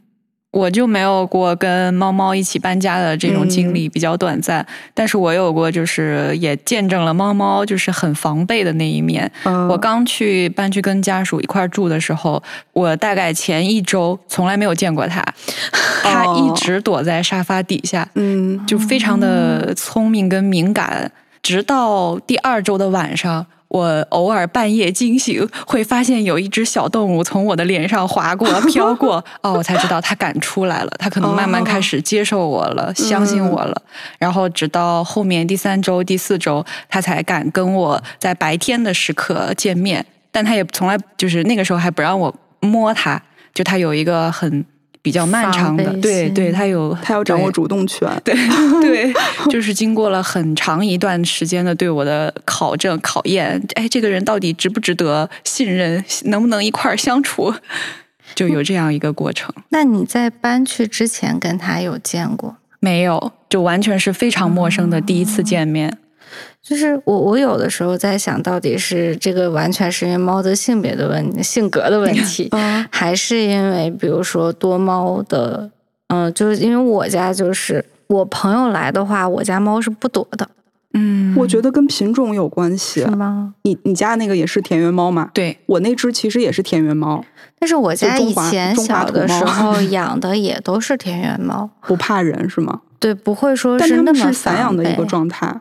[0.52, 4.66] 我就没有过跟猫猫一起搬家的这种经历，比较短暂。
[4.94, 9.32] 但是我有过，就是也见证了猫猫就是很防备的那一面。
[9.46, 15.24] 嗯，我刚去搬去跟家属一块儿住的时候，我大概前一周从来没有见过它，
[16.04, 21.10] 它一直躲在沙发底下，嗯就非常的聪明跟敏感。
[21.42, 33.82] 直到第二周的晚上，我偶尔半夜惊醒，会发现有一只小动物从我的脸上划过、飘过， 哦，我才知道它敢出来了，它可能慢慢开始接受我了，相信我了。
[34.20, 43.22] 然后直到后面第三周、第四周，它才敢跟我在白天的时刻见面，但它也从来就是那个时候还不让我摸它，
[43.54, 44.66] 就它有一个很。
[45.02, 48.36] 比较漫长的对对，他有他要掌握主动权， 对
[48.82, 49.14] 对，
[49.50, 57.54] 就是经过了很长一段时间的对我的考证考验，哎，这个人到底值不值得信任，能不能一块儿相处，
[58.36, 59.54] 就有这样一个过程。
[59.70, 62.58] 那你在搬去之前跟他有见过？
[62.80, 65.98] 没有，就完全是非常陌生的第一次见面。
[66.62, 75.70] 就是我，我有的时候在想到底是这个完全是因为猫的性别的问性格的问 题，嗯还是因为比如说多猫的，
[76.08, 80.48] 嗯、就是因为我家就是我朋友来的话，我家猫是不躲的，
[80.94, 83.08] 嗯我觉得跟品种有关系是。
[83.12, 83.54] 吗？
[83.64, 85.30] 你你家那个也是田园猫吗？
[85.34, 87.24] 对，我那只其实也是田园猫，
[87.60, 92.82] 但是我家以前小的时候 养的也都是田园猫，不怕人是吗？
[93.00, 95.60] 对，不会说是那么散养的一个状态。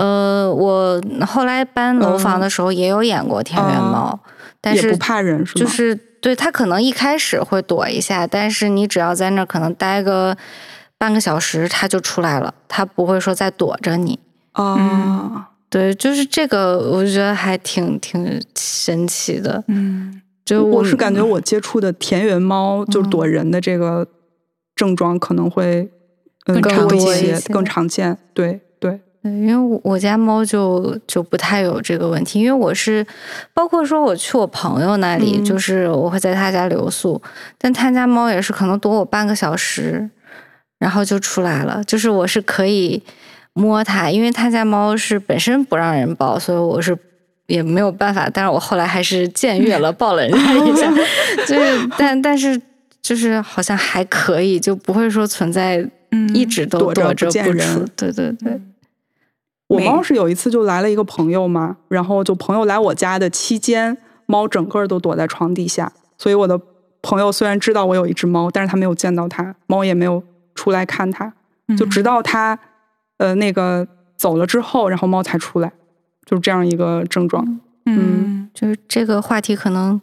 [0.00, 4.18] 呃，我后来搬楼房的时候也有养过田园猫，
[4.58, 5.60] 但是也不怕人是吗？
[5.60, 10.34] 就是对它可能一开始会躲一下，但是你只要在那儿可能待个
[10.96, 14.18] 半个小时，它就出来了，它不会说再躲着你。
[14.52, 19.62] 啊，对，就是这个，我觉得还挺挺神奇的。
[19.68, 24.08] 嗯就我是感觉我接触的田园猫就是躲人的这个
[24.74, 25.88] 症状可能会
[26.46, 28.16] 嗯更多一些更常见。
[28.34, 28.60] 对，
[29.22, 33.06] 因为我我家猫就就不太有这个问题，因为我是
[33.52, 37.20] 包括说我去我朋友那里，嗯就是我会在他家留宿，
[37.58, 40.08] 但他家猫也是可能躲我半个小时，
[40.78, 43.02] 然后就出来了，就是我是可以
[43.52, 46.96] 摸它，因为他家猫是本身不让人抱，所以我是。
[47.46, 50.88] 也没有办法，但是我后来还是僭越了，抱了人家一下
[51.48, 52.56] 就是但但是
[53.02, 57.88] 就是好像还可以，就不会说存在嗯一直都躲着不见出人。
[57.96, 58.60] 对对对，没
[59.70, 66.60] 我猫是有一次就来了一个朋友嘛，然后就朋友来我家的期间，猫整个都躲在床底下，所以我的
[67.02, 70.22] 朋友虽然知道我有一只猫，但是他没有见到它，猫也没有
[70.56, 71.32] 出来看它，
[71.78, 72.58] 就直到它
[73.18, 75.72] 呃那个走了之后，然后猫才出来，
[76.26, 77.60] 就是这样一个症状。
[77.86, 79.98] 嗯就是这个话题可能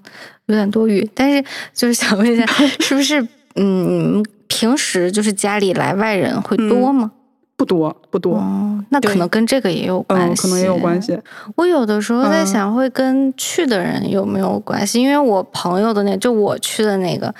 [0.46, 2.46] 有点多余，但是就是想问一下，
[2.80, 3.26] 是不是
[3.56, 7.12] 嗯，平时就是家里来外人会多吗？
[7.58, 11.02] 不多不多，哦，那可能跟这个也有关嗯，系，可能也有关。
[11.02, 11.20] 系。
[11.56, 15.02] 我有的时候在嗯想，会跟去的人有没有关系？
[15.02, 17.34] 因为我朋友的那，就我去的那个，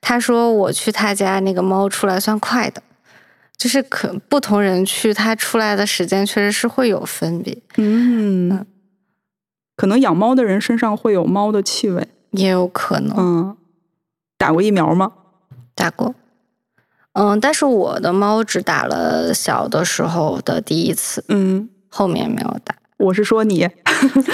[0.00, 2.80] 他说我去他家那个猫出来算快的，
[3.58, 8.64] 就是可不同人去，它出来的时间确实是会有分别，嗯，
[9.76, 12.06] 可能养猫的人身上会有猫的气味。
[12.30, 13.14] 也有可能。
[13.16, 13.56] 嗯，
[14.38, 15.12] 打过疫苗吗？
[15.76, 16.14] 打过，
[17.14, 22.74] 嗯，但是我的猫只打了小的时候的第一次，嗯，后面没有打。
[22.96, 23.64] 我是说你，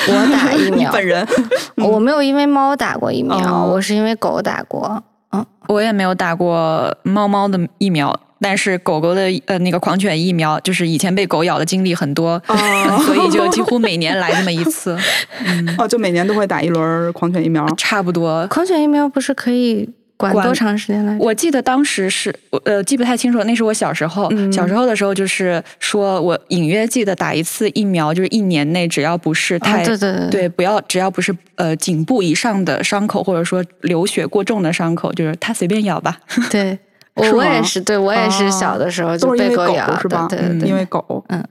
[0.08, 1.26] 我打疫苗， 本人。
[1.76, 5.02] 我没有因为猫打过疫苗，哦我是因为狗打过。
[5.32, 14.98] 嗯我也没有打过猫猫的疫苗，但是狗狗的呃那个狂犬疫苗，就是以前被狗咬的经历很多，哦所以就几乎每年来这么一次，
[15.46, 17.64] 嗯，哦，就每年都会打一轮狂犬疫苗。
[17.76, 18.44] 差不多。
[18.48, 19.88] 狂犬疫苗不是可以
[20.20, 21.16] 管管多长时间来？
[21.18, 36.18] 我记得当时是我呃记不太清楚，那是我小时候，嗯小时候的时候就是说我隐约记得打一次疫苗，就是一年内只要不是太、啊，对对对对，不要只要不是呃颈部以上的伤口，或者说流血过重的伤口，就是它随便咬吧。
[36.50, 36.78] 对，
[37.14, 41.24] 我我也是，对我也是哦小的时候就都是因为狗是吧，对对对，因为狗。
[41.28, 41.42] 嗯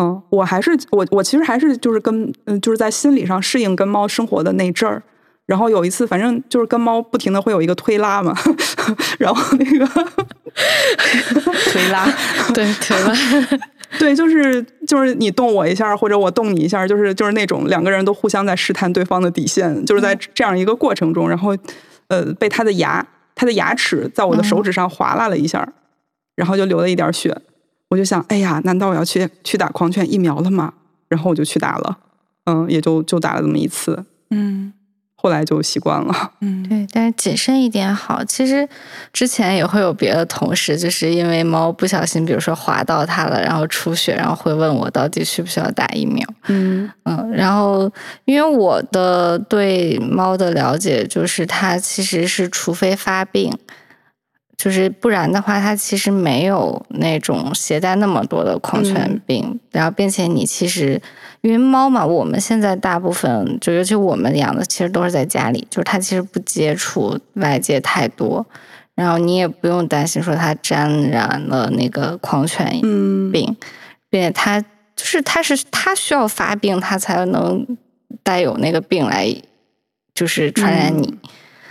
[0.00, 5.02] 嗯，我还是我我其实还是就是跟嗯就是在心理上适应跟猫生活的那阵儿。
[5.46, 8.34] 然后有一次，反正就是跟猫不停的会有一个推拉嘛，
[9.18, 9.86] 然后那个
[11.70, 12.06] 推拉，
[12.54, 13.12] 对推拉？
[13.98, 21.56] 对， 就是就是你动我一下，或者我动你一下，就是就是那种两个人都互相在试探对方的底线，就是在这样一个过程中，然后
[22.08, 25.66] 呃被他的牙他的牙齿在我的手指上划拉了一下，
[26.36, 27.36] 然后就流了一点血，
[27.88, 30.72] 我就想，哎呀，难道我要去去打狂犬疫苗了吗？
[31.08, 31.98] 然后我就去打了，
[32.46, 34.72] 嗯，也就就打了这么一次，嗯
[35.22, 36.32] 后来就习惯了。
[36.40, 38.24] 嗯，对，但是谨慎一点好。
[38.24, 38.68] 其实
[39.12, 46.26] 之前也会有别的同事，就是因为猫不小心，比如说划到它了，然后出血，然后会问我到底需不需要打疫苗。
[46.48, 47.88] 嗯嗯，然后
[48.24, 53.56] 因为我的对猫的了解就是它其实是除非发病，
[54.62, 59.20] 就是不然的话，它其实没有那种携带那么多的狂犬嗯。
[59.26, 59.60] 病。
[59.72, 61.02] 然后，并且你其实
[61.40, 68.46] 因为猫嘛，我们现在大部分就尤其我们养的，其实都是在家里，就是它其实不接触外界太多，
[68.94, 73.32] 然后你也不用担心说它沾染了那个狂犬嗯。
[73.32, 73.56] 病，
[74.08, 77.66] 并且它就是它是它需要发病，它才能
[78.22, 79.34] 带有那个病来，
[80.14, 81.18] 就是传染你。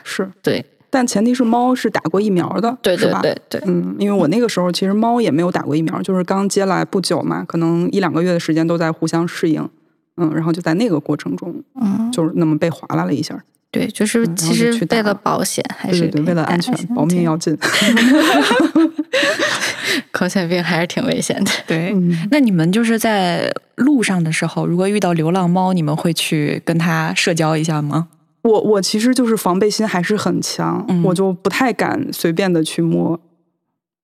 [0.03, 3.21] 是，对但前提是猫是打过疫苗的，对吧？
[3.23, 9.67] 对对对，嗯，因为我那个时候其实猫也没有打过疫苗，就是刚接来不久嘛，可能一两个月的时间都在互相适应，
[10.17, 17.57] 嗯，然后就在那个过程中，嗯，就是那么被划拉了一下，对，就是其实为了了保险，还是对对对，为了安全保命对要紧。
[20.11, 21.51] 狂犬病还是挺危险的。
[21.67, 21.91] 对。
[21.93, 28.07] 嗯，那你们就是在路上的时候，如果遇到流浪猫，你们会去跟它社交一下吗？
[28.43, 33.19] 我我其实就是防备心还是很强，嗯我就不太敢随便的去摸。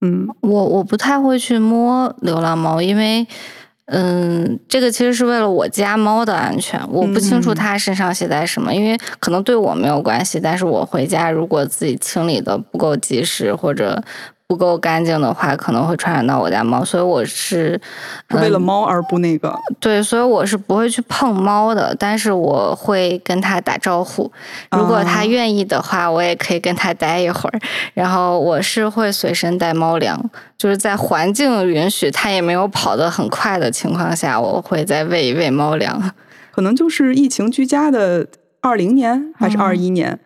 [0.01, 3.25] 嗯我我不太会去摸流浪猫，因为，
[3.85, 6.79] 嗯，这个其实是为了我家猫的安全。
[6.91, 14.03] 我不清楚嗯它身上携带什么，因为可能对我没有关系，但是我回家如果自己清理的不够及时或者
[14.47, 17.79] 不够干净的话，可能会传染到我家猫，所以我是
[18.31, 19.53] 是为了嗯猫而不那个。
[19.77, 24.31] 对，所以我是不会去碰猫的，但是我会跟它打招呼。
[24.71, 27.59] 如果它哦愿意的话，我也可以跟它待一会儿。
[27.93, 30.17] 然后我是会随身带猫粮，
[30.57, 36.01] 就是在环境允许它也没有跑得很快的情况下，我会再喂一喂猫粮。
[36.55, 38.25] 可能就是疫情居家的
[38.61, 40.17] 二零年还是嗯二一年，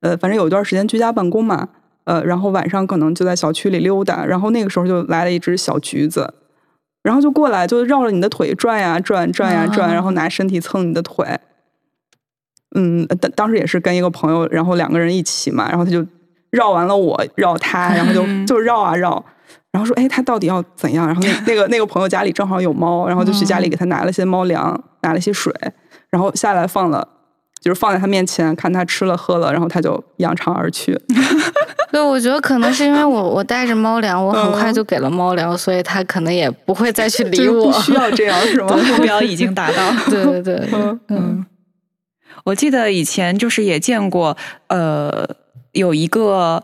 [0.00, 1.68] 呃，反正有一段时间居家办公嘛，
[2.04, 6.34] 呃，然后晚上可能就在小区里溜达，然后那个时候就来了一只小橘子，
[7.02, 11.26] 然后就过来就绕着你的腿转呀转转呀转，啊然后拿身体蹭你的腿。
[12.76, 16.04] 嗯，当当时也是跟一个朋友，然后两个人一起嘛，然后他就
[16.50, 19.24] 绕完了我，绕他，然后就就绕啊绕，
[19.70, 21.06] 然后说，哎，他到底要怎样？
[21.06, 25.54] 然后那那个那个朋友家里正好有猫，然后就去家里给他拿了些猫粮，拿了些水，
[26.10, 27.06] 然后下来放了，
[27.64, 30.92] 就是放在他面前，看他吃了喝了，然后他就扬长而去。
[31.90, 37.80] 对，我觉得可能是因为我我带着猫粮，我很快嗯就给了猫粮，所以它可能也不会再去理我不。
[37.80, 38.76] 需要这样 是吗？
[38.76, 39.90] 目标已经达到。
[40.10, 41.46] 对对对， 嗯嗯
[42.44, 44.36] 我记得以前就是也见过，
[44.66, 45.26] 呃，
[45.72, 46.62] 有一个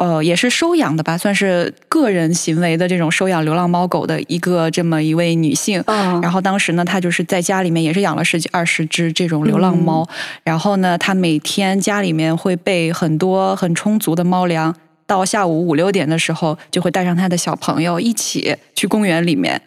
[0.00, 5.82] 呃也是收养的吧，算是个人行为的这种收养流浪猫狗的一个这么一位女性。
[5.86, 10.08] 嗯然后当时呢，她就是在家里面也是养了十几二十只这种流浪猫，
[10.42, 14.74] 然后呢，她每天家里面会备很多很充足的猫粮，
[15.06, 19.60] 到下午五六点的时候，就会带上她的小朋友一起去公园里面，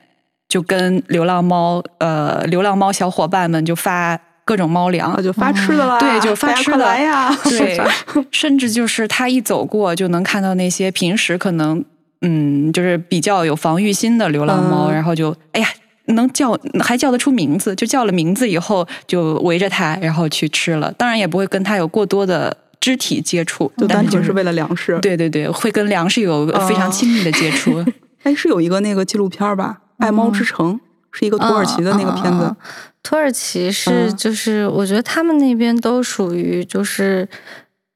[0.49, 7.35] 就跟流浪猫呃流浪猫小伙伴们就发各种猫粮啊，，就发吃的啦，对就发吃的来呀！
[7.43, 7.79] 对，
[8.31, 11.83] 甚至就是他一走过就能看到那些平时可能
[12.21, 15.67] 嗯，就是比较有防御心的流浪猫，嗯然后就哎呀。
[16.07, 20.91] 能叫还叫得出名字，就叫了名字以后就围着它，然后去吃了。
[20.97, 27.81] 当然也不会跟它有过多的肢体接触，就单纯是为了粮食。，对对对，会跟粮食有非常哦亲密的接触。
[28.23, 30.73] 哎，是有一个那个纪录片吧，《爱猫之城》，
[31.13, 32.55] 是一个土耳其的那个片子嗯嗯嗯。
[33.01, 37.27] 土耳其是嗯就是，我觉得他们那边都属于就是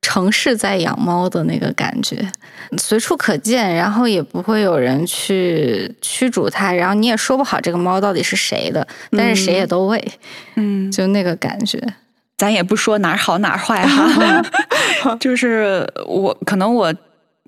[0.01, 2.29] 城市在养猫的那个感觉，
[2.77, 10.11] 随处可见，然后也不会有人去驱逐它，然后你也说不好这个猫到底是谁的，但是谁也都喂，
[10.55, 11.81] 嗯，就那个感觉。
[12.37, 16.93] 咱也不说哪儿好哪儿坏哈， 就是我可能我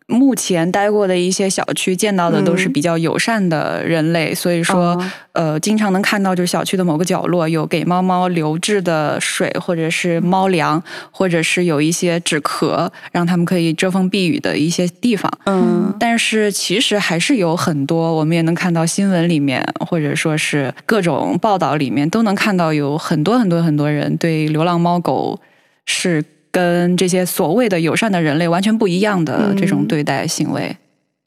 [0.10, 2.74] 目前待过的一些小区见到的都是嗯。
[2.74, 5.12] 比较友善的人类，所以说、哦。
[5.34, 15.32] 呃，经常能看到就是小区的某个角落有给猫猫留置的水，或者是猫粮，或者是有一些纸壳让它们可以遮风避雨的一些地方。
[15.46, 15.94] 嗯。
[15.98, 25.40] 但是其实还是有很多，我们也能看到新闻里面，或者说是各种报道里面，都能看到有很多很多很多人对流浪猫狗
[25.86, 26.22] 是
[26.52, 30.78] 跟这些所谓的友善的人类完全不一样的这种嗯对待行为。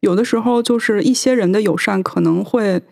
[0.00, 2.82] 有的时候就是一些人的友善可能会。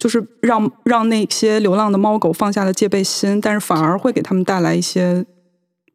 [0.00, 5.22] 就是让让那些流浪的猫狗放下了戒备心，但是反而会给他们带来一些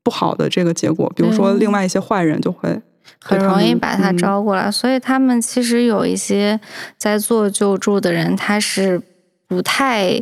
[0.04, 1.12] 不好的这个结果。
[1.16, 2.80] 比如说，另外一些坏人就会
[3.20, 6.60] 很容易把它嗯招过来，所以他们其实有一些
[7.00, 9.02] 在做救助的人，他是
[9.48, 10.22] 不太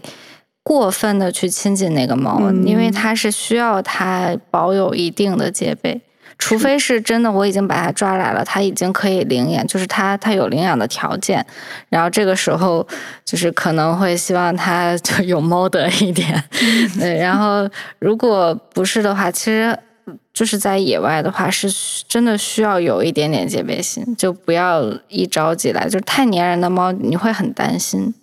[0.64, 6.02] 过分的去亲近那个猫，嗯因为它是需要它保有一定的戒备。
[6.40, 11.46] 除非是真的，我已经把它抓来了，它已经可以领养，就是它它有领养的条件，
[11.90, 12.86] 然后这个时候
[13.24, 16.44] 就是可能会希望它就有猫德一点，
[17.00, 19.78] 对，然后如果不是的话，其实
[20.34, 28.14] 就是在野外的话，是需真的需要有一点点戒备心，就不要一着急来，就是太粘人的猫你会很担心，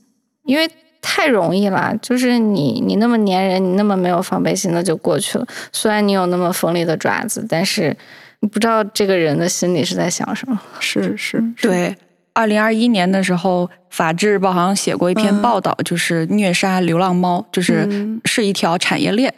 [0.45, 0.69] 因为
[1.01, 5.47] 太容易了，就是你你那么粘人，你那么没有防备心的就过去了。
[5.73, 7.97] 虽然你有那么锋利的爪子，但是
[8.41, 10.61] 你不知道这个人的心里是在想什么。
[10.79, 11.97] 是是，对，
[12.33, 19.33] 二零二一年的时候，《法制报》好像写过一篇嗯报道，就是虐杀流浪猫，就是嗯是一条产业链。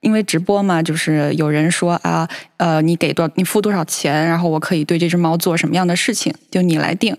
[0.00, 7.16] 因为直播嘛，就是有人说啊，呃，你给多你付多少钱，然后我可以对这只猫做什么样的事情，就你来定。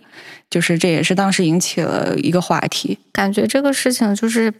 [0.49, 2.97] 就是这也是当时引起了一个话题。
[3.11, 4.53] 感觉这个事情就是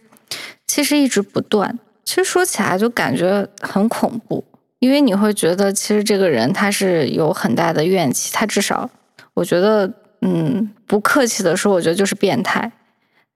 [0.66, 1.78] 其实一直不断。
[2.04, 4.42] 其实说起来就感觉很恐怖，
[4.78, 8.88] 因为你会觉得其实这个人他是有很大的怨气，他至少
[9.34, 12.72] 我觉得，嗯，不客气的说，我觉得就是变态。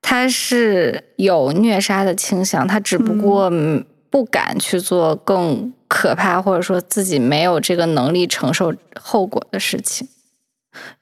[0.00, 10.08] 他是有虐杀的倾向，他只不过嗯不敢去做更可怕，或者说自己没有这个能力承受后果的事情。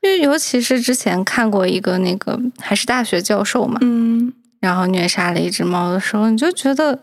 [0.00, 4.32] 因为尤其是之前看过一个那个还是大学教授嘛，嗯。
[4.60, 6.98] 然后虐杀了一只猫的时候，你就觉得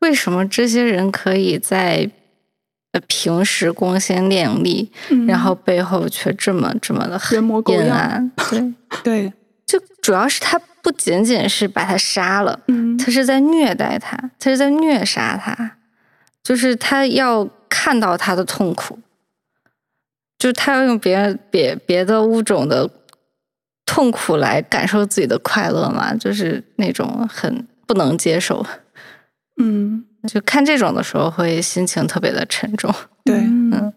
[0.00, 2.10] 为什么这些人可以在
[2.92, 5.54] 呃平时光鲜亮丽，嗯然后。
[5.54, 8.32] 背后却这么这么的人模狗样阴暗。
[8.50, 9.32] 对，对，
[9.64, 12.98] 就主要是他不仅仅是把他杀了，嗯。
[12.98, 15.76] 他是在虐待他，他是在虐杀他，
[16.42, 18.98] 就是他要看到他的痛苦，
[20.40, 22.88] 就是他要用别人别别的物种的
[23.84, 28.64] 痛苦来感受自己的快乐嘛，就是那种很不能接受。
[29.60, 32.92] 嗯 就看这种的时候，会心情特别的沉重。
[33.24, 33.92] 对，嗯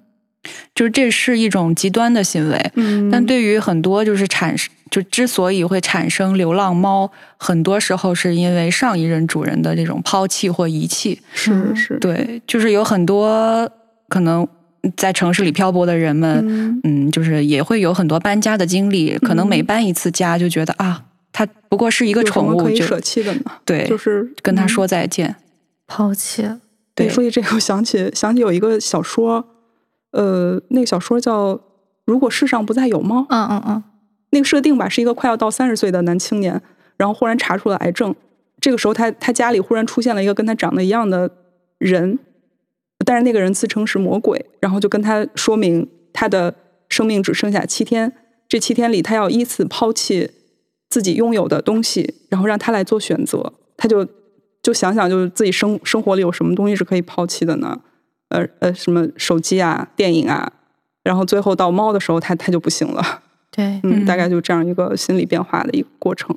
[0.75, 2.71] 就是这是一种极端的行为。
[2.75, 11.21] 嗯，但对于很多就是产生，就之所以会产生流浪猫，很多时候是因为上一任主人的这种抛弃或遗弃。
[11.33, 13.69] 是是，对，就是有很多
[14.09, 14.45] 可能
[14.95, 16.81] 在城市里漂泊的人们，嗯。
[16.84, 19.17] 嗯，就是也会有很多搬家的经历。
[19.19, 24.69] 可能每搬一次家，就觉得啊，它不过是一一个宠物，可以就舍弃的呢，对，就是跟他嗯。
[24.69, 25.36] 说再见。
[25.88, 26.59] 抛弃了，
[26.95, 29.45] 对说起这个，我想起想起有一个小说，
[30.11, 31.55] 呃，那个小说叫
[32.05, 33.84] 《如果世上不再有猫》，嗯嗯嗯，
[34.31, 36.59] 那个设定吧是一个快要到三十岁的男青年，
[36.97, 38.15] 然后忽然查出了癌症，
[38.59, 41.29] 这个时候他他家里忽然出现了一个跟他长得一样的
[41.77, 42.17] 人，
[43.06, 46.54] 但是那个人自称是魔鬼，然后就跟他说明他的
[46.89, 48.12] 生命只剩下七天，
[48.47, 50.30] 这七天里他要依次抛弃
[50.89, 54.08] 自己拥有的东西，然后让他来做选择，他就
[54.62, 57.82] 就想想就是自己生生活里有什么东西是可以抛弃的呢？
[58.30, 60.51] 呃呃，什么手机啊、电影啊，
[61.04, 63.22] 然后最后到猫的时候，他他就不行了。
[63.51, 66.36] 对，嗯，嗯大概就这样一个心理变化的一个过程。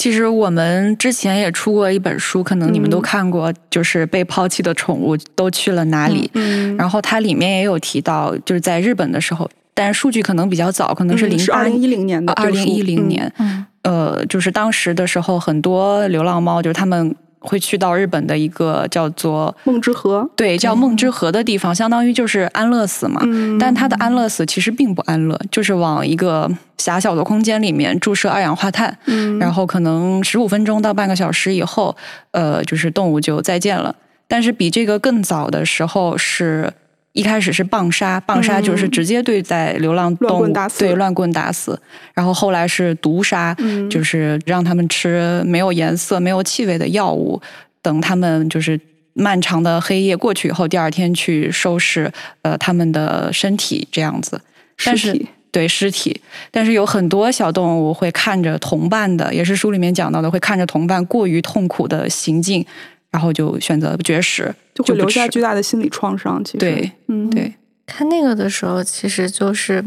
[0.00, 6.30] 其实我们之前也出过一本书，可能你们都嗯看过，就是被抛弃的宠物都去了哪里。
[6.32, 13.66] 嗯然后它里面也有提到，就是在日本的时候，但是数据可能比较早，可能是零二零一零年的这二零一零年，嗯。
[13.82, 23.20] 呃，就是当时的时候，很多流浪猫就是他们会去到日本的一个叫做嗯梦之河，对叫梦之河的地方，相当于就是安乐死嘛。
[23.24, 31.96] 嗯但它的安乐死其实并不安乐，就是往一个狭小的空间里面注射二氧化碳，嗯然后可能十五分钟到半个小时以后，
[32.32, 33.94] 呃，就是动物就再见了。
[34.28, 36.72] 但是比这个更早的时候是。
[37.12, 41.80] 一开始是棒杀，棒杀就是直接对在流浪动物，对乱棍打死。
[42.14, 47.40] 然后后来是毒杀，嗯就是让他们吃没有颜色、没有气味的药物，
[47.82, 48.78] 等他们就是
[49.14, 52.10] 漫长的黑夜过去以后，第二天去收拾
[52.42, 54.40] 呃他们的身体这样子。
[54.84, 56.20] 但是尸体对尸体，
[56.52, 62.64] 但是有很多小动物会看着同伴的，也是书里面讲到的，会看着同伴过于痛苦的行径，
[63.10, 66.42] 然后就选择绝食，就会留下巨大的心理创伤。
[66.44, 67.54] 其实，对，嗯，对，
[67.86, 69.84] 看那个的时候，其实就是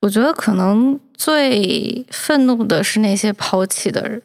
[0.00, 4.22] 我觉得可能最愤怒的是那些抛弃的人。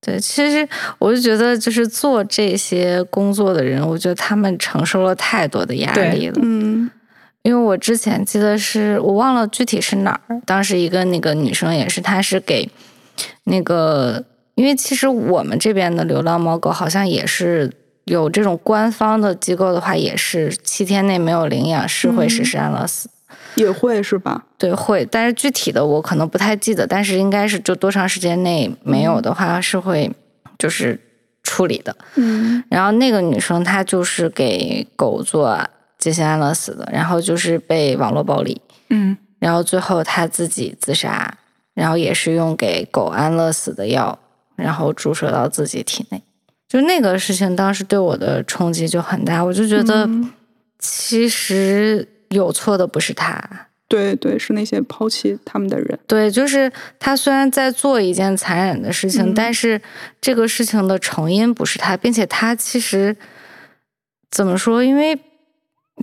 [0.00, 0.66] 对，其实
[0.98, 6.40] 我就觉得，就是做这些工作的人，我觉得他们承受了太多的压力了。
[6.42, 6.90] 嗯
[7.42, 12.68] 因为我之前记得是我忘了具体是哪儿，当时一个那个女生也是，她是给
[13.44, 14.22] 那个，
[14.60, 17.72] 因为其实我们这边的流浪猫狗好像也是
[18.04, 23.08] 有这种官方的机构的话，也是七天内没有领养是会实施安乐死。
[23.54, 24.44] 也会是吧？
[24.58, 30.12] 对，会，但是具体的我可能不太记得，但是应该是就多长时间内没有的话是会
[30.58, 31.00] 就是
[31.42, 31.96] 处理的。
[32.16, 35.58] 嗯然后那个女生她就是给狗做
[35.98, 41.38] 进行安乐死的，然后就是被网络暴力，嗯然后最后她自己自杀，
[41.72, 44.18] 然后也是用给狗安乐死的药，
[44.60, 46.22] 然后注射到自己体内。
[46.68, 50.30] 就那个事情当时对我的冲击就很大，我就觉得嗯
[50.78, 53.42] 其实有错的不是他，
[53.88, 55.98] 对对，是那些抛弃他们的人。
[56.06, 59.80] 对，就是他虽然在做一件残忍的事情，嗯但是
[60.20, 63.16] 这个事情的成因不是他，并且他其实
[64.30, 64.84] 怎么说？
[64.84, 65.18] 因为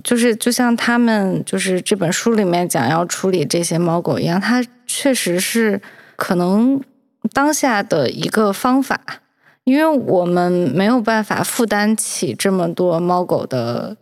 [0.04, 5.80] 就是就像他们就是这本书里面讲要处理这些猫狗一样，他确实是
[6.14, 6.78] 可能
[7.32, 9.00] 当下的一个方法，
[9.64, 13.96] 因为我们没有办法负担起这么多猫狗的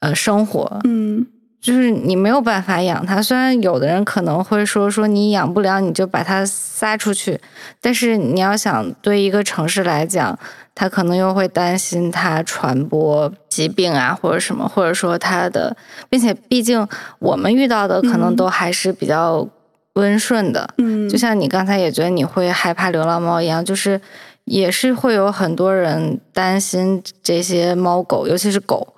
[0.00, 1.26] 呃生活，嗯。
[1.62, 3.22] 就是你没有办法养它。
[3.22, 7.40] 虽然有的人可能会说说你养不了，你就把它撒出去，
[7.80, 10.36] 但是你要想对一个城市来讲，
[10.74, 15.76] 它可能又会担心它传播疾病啊，或者什么，或者说它的，
[16.10, 16.84] 并且毕竟
[17.20, 18.34] 我们遇到的可能嗯。
[18.34, 19.48] 都还是比较
[19.94, 24.00] 温顺的，嗯，就像你刚才也觉得你会害怕流浪猫一样，就是
[24.44, 28.94] 也是会有很多人担心这些猫狗，尤其是狗，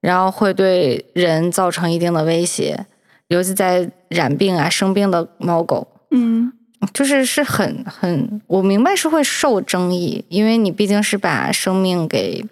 [0.00, 2.86] 然后会对人造成一定的威胁，
[3.28, 6.52] 尤其在染病啊、生病的猫狗，嗯。
[6.94, 12.44] 就是是很很，我明白是会受争议，因为你毕竟是把生命给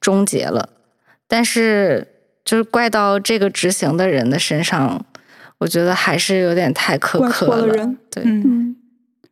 [0.00, 0.70] 终结了，
[1.28, 2.08] 但是
[2.42, 5.04] 就是怪到这个执行的人的身上，
[5.58, 8.76] 我觉得还是有点太苛怪刻错了人对，嗯嗯，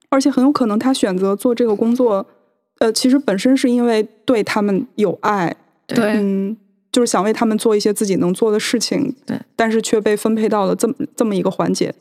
[0.09, 2.27] 而且很有可能他选择做这个工作，
[2.79, 5.55] 呃，其实本身是因为对他们有爱，
[5.87, 6.57] 对，嗯，
[6.91, 11.95] 就是想为他们做一些自己能做的事情，对，但是却被分配到了这么这么一个环节，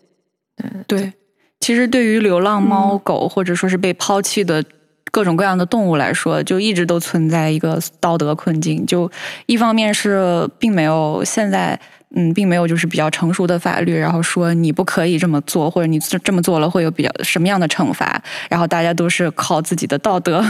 [0.87, 1.11] 对，
[1.59, 4.63] 其实对于流浪猫嗯狗或者说是被抛弃的
[5.11, 8.85] 各种各样的动物来说，就一直都存在一个道德困境。
[8.85, 9.11] 就
[9.47, 11.77] 一方面是并没有现在。
[12.15, 20.45] 嗯，并没有就是比较成熟的法律，然后说你不可以这么做，或者你这么做了会有比较什么样的惩罚，然后大家都是靠自己的道德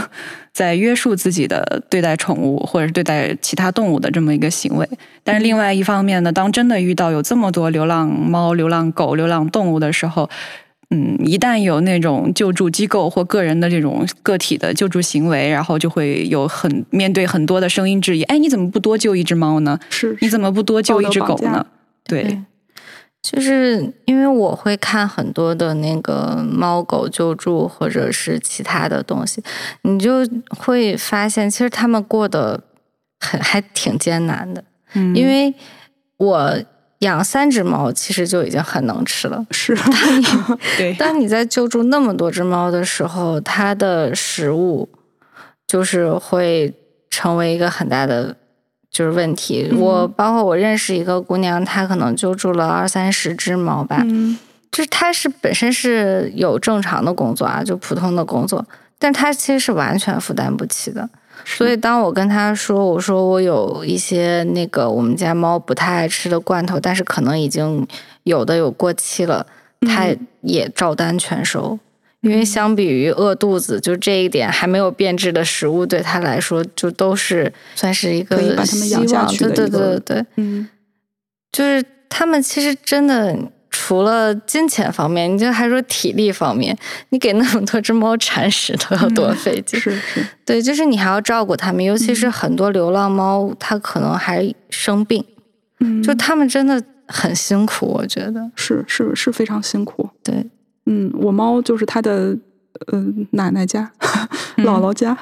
[0.52, 4.86] 在约束自己的对待宠物或者是对待其他动物的这么一个行为。
[5.22, 10.28] 但是另外一方面呢，当真的遇到有这么多流浪猫、流浪狗、流浪动物的时候，
[10.90, 19.78] 嗯，一旦有那种救助机构或个人的这种个体的救助行为，然后就会有很面对很多的声音质疑：哎，你怎么不多救一只猫呢？
[19.90, 21.66] 是你怎么不多救一只狗呢？
[22.04, 22.42] 对，对
[23.22, 29.42] 就是因为我会看很多的那个猫狗救助或者是其他的东西，
[29.82, 30.18] 你就
[30.50, 32.62] 会发现其实他们过得
[33.20, 34.62] 很还挺艰难的，
[34.92, 35.54] 嗯因为
[36.18, 36.54] 我
[37.04, 39.44] 养三只猫其实就已经很能吃了。
[39.50, 39.74] 是，
[40.76, 44.88] 对当你在救助那么多只猫的时候，它的食物
[45.66, 46.74] 就是会
[47.10, 48.36] 成为一个很大的
[48.90, 49.68] 就是问题。
[49.70, 54.38] 嗯我包括我认识一个姑娘，她可能救助了二三十只猫吧，嗯
[54.72, 58.64] 就是她是本身是有正常的工作啊，就普通的工作，
[58.98, 61.08] 但她其实是完全负担不起的。
[61.44, 67.86] 所以当我跟他说，我说我有一些那个我们家猫不太爱吃的罐头，但是可能已经
[68.24, 69.46] 有的有过期了，
[69.80, 70.26] 她嗯。
[70.44, 71.78] 也照单全收。
[72.20, 78.36] 因为相比于饿肚子，就这一点还没有变质的食物，对他来说就都是算是一个
[78.66, 80.68] 希望对对对对对，嗯。
[81.50, 83.34] 就是他们其实真的
[83.76, 86.76] 除了金钱方面，你就还说体力方面，
[87.08, 89.78] 你给那么多只猫铲屎都要多费劲。
[89.80, 95.24] 是是，对，就是你还要照顾它们，尤其是很多流浪猫，它可能还生病，
[95.80, 98.48] 嗯，就它们真的很辛苦，我觉得。
[98.54, 100.08] 是是是非常辛苦。
[100.22, 100.46] 对，
[100.86, 102.38] 嗯，我猫就是它的
[102.92, 103.90] 呃奶奶家、
[104.58, 105.18] 姥姥家，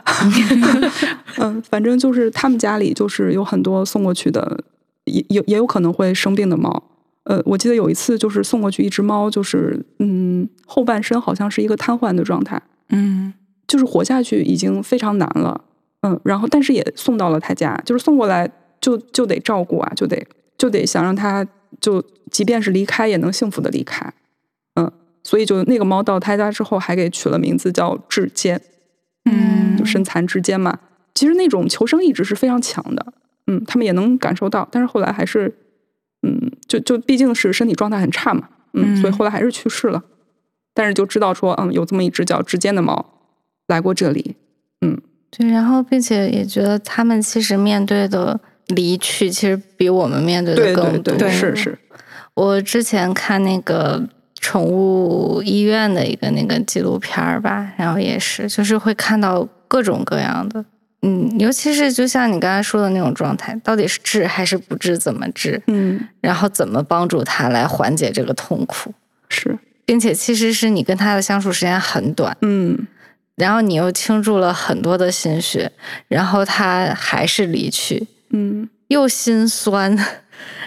[1.40, 4.58] 嗯，反正就是他们家里就是有很多送过去的，
[5.04, 6.90] 也也也有可能会生病的猫。
[7.24, 13.32] 呃，我记得有一次就是送过去一只猫，就是嗯后半身好像是一个瘫痪的状态，嗯
[13.68, 15.64] 就是活下去已经非常难了。
[16.00, 18.50] 嗯，然后但是也送到了他家，就是送过来
[18.80, 20.26] 就就得照顾啊，就得
[20.58, 21.46] 就得想让他
[21.80, 24.12] 就即便是离开也能幸福的离开。
[24.74, 24.92] 嗯，
[25.22, 28.60] 所以就那个猫到他家之后，还给取了名字叫志坚，
[29.26, 30.76] 嗯就身残志坚嘛。
[31.14, 33.12] 其实那种求生意志是非常强的，
[33.46, 35.54] 嗯，他们也能感受到，但是后来还是，
[36.22, 40.02] 嗯，就就毕竟是身体状态很差嘛，嗯，嗯所以后来还是去世了。
[40.72, 43.04] 但是就知道说，嗯，有这么一只叫之间的猫
[43.68, 44.36] 来过这里，
[44.80, 44.98] 嗯
[45.30, 51.14] 对，然后并且也觉得他们其实面对的离去，其实比我们面对的更多。
[51.14, 51.78] 对对，是是，
[52.32, 54.02] 我之前看那个
[54.40, 60.64] 宠物医院的一个那个纪录片儿吧，然后也是，就是会看到各种各样的，
[61.02, 68.94] 嗯，尤其是就像你刚才说的那种状态，到底是治还是不治，怎么治，嗯，然后怎么帮助他来缓解这个痛苦，
[69.28, 72.86] 是，并且其实是你跟他的相处时间很短，嗯，
[73.34, 75.72] 然后你又倾注了很多的心血，
[76.06, 79.98] 然后他还是离去，嗯，又心酸，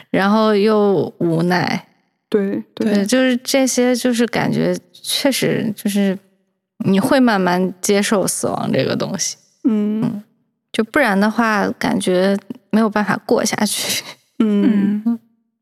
[0.10, 1.88] 然后又无奈。
[2.28, 6.18] 对对，对，就是这些，就是感觉确实就是
[6.86, 10.22] 你会慢慢接受死亡这个东西，嗯
[10.76, 12.38] 就不然的话，感觉
[12.70, 14.04] 没有办法过下去。
[14.40, 15.02] 嗯。
[15.06, 15.20] 嗯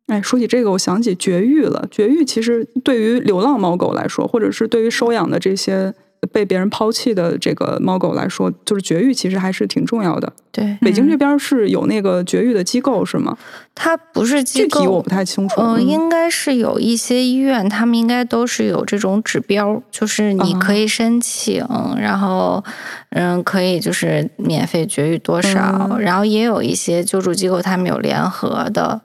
[0.07, 1.87] 哎，说起这个，我想起绝育了。
[1.91, 5.93] 绝育其实对于流浪猫狗来说，或者是对于收养的这些
[6.31, 10.31] 被别人抛弃的这个猫狗来说，就是绝育其实还是挺重要的。
[10.51, 13.35] 对，北京这边是有那个绝育的机构是吗？
[13.73, 15.59] 它不是机构，具体我不太清楚。
[15.59, 21.65] 嗯、嗯应该是有一些医院，他们应该都是有这种指标，就是你啊可以申请，
[21.97, 22.63] 然后
[23.09, 29.01] 嗯，可以就是免费绝育多少，嗯然后也有一些救助机构，他们有联合的。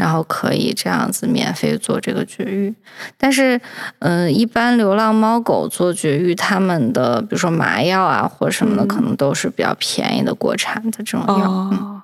[0.00, 2.74] 然后可以这样子免费做这个绝育，
[3.18, 3.60] 但是，
[3.98, 8.88] 嗯、一般流浪猫狗做绝育，他们的比如说麻药啊或者什么的，嗯。
[8.88, 12.02] 可能都是比较便宜的国产的这种药。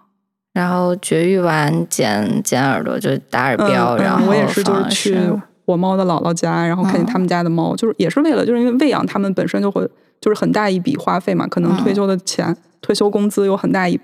[0.53, 5.19] 然后绝育完剪剪耳朵就打耳嗯标，嗯然后我也是，就是去
[5.65, 9.89] 我猫的姥姥家，然后看见嗯他们家的猫，就是也是为了，就是因为喂养它们本身就会
[10.21, 11.77] 就是很大一笔花费嘛，可能嗯。
[11.79, 13.99] 退休的钱、退休工资有很大一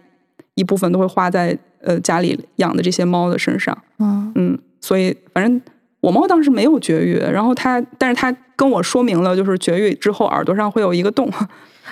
[0.54, 3.76] 一部分都会花在呃家里养的这些猫的身上。
[3.98, 5.60] 嗯嗯，所以反正
[6.00, 11.30] 我猫当时没有绝育，然后它，但是它跟我说明了，就是绝育之后耳朵上会有一个洞。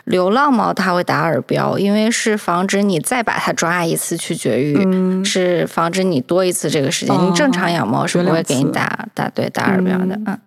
[0.05, 7.15] 流浪猫它会打耳标，因为是防止你再把它抓一次去绝育，嗯是防止你多一次这个时间。
[7.15, 10.39] 哦你正常养猫是不会给你打打对打耳标的，嗯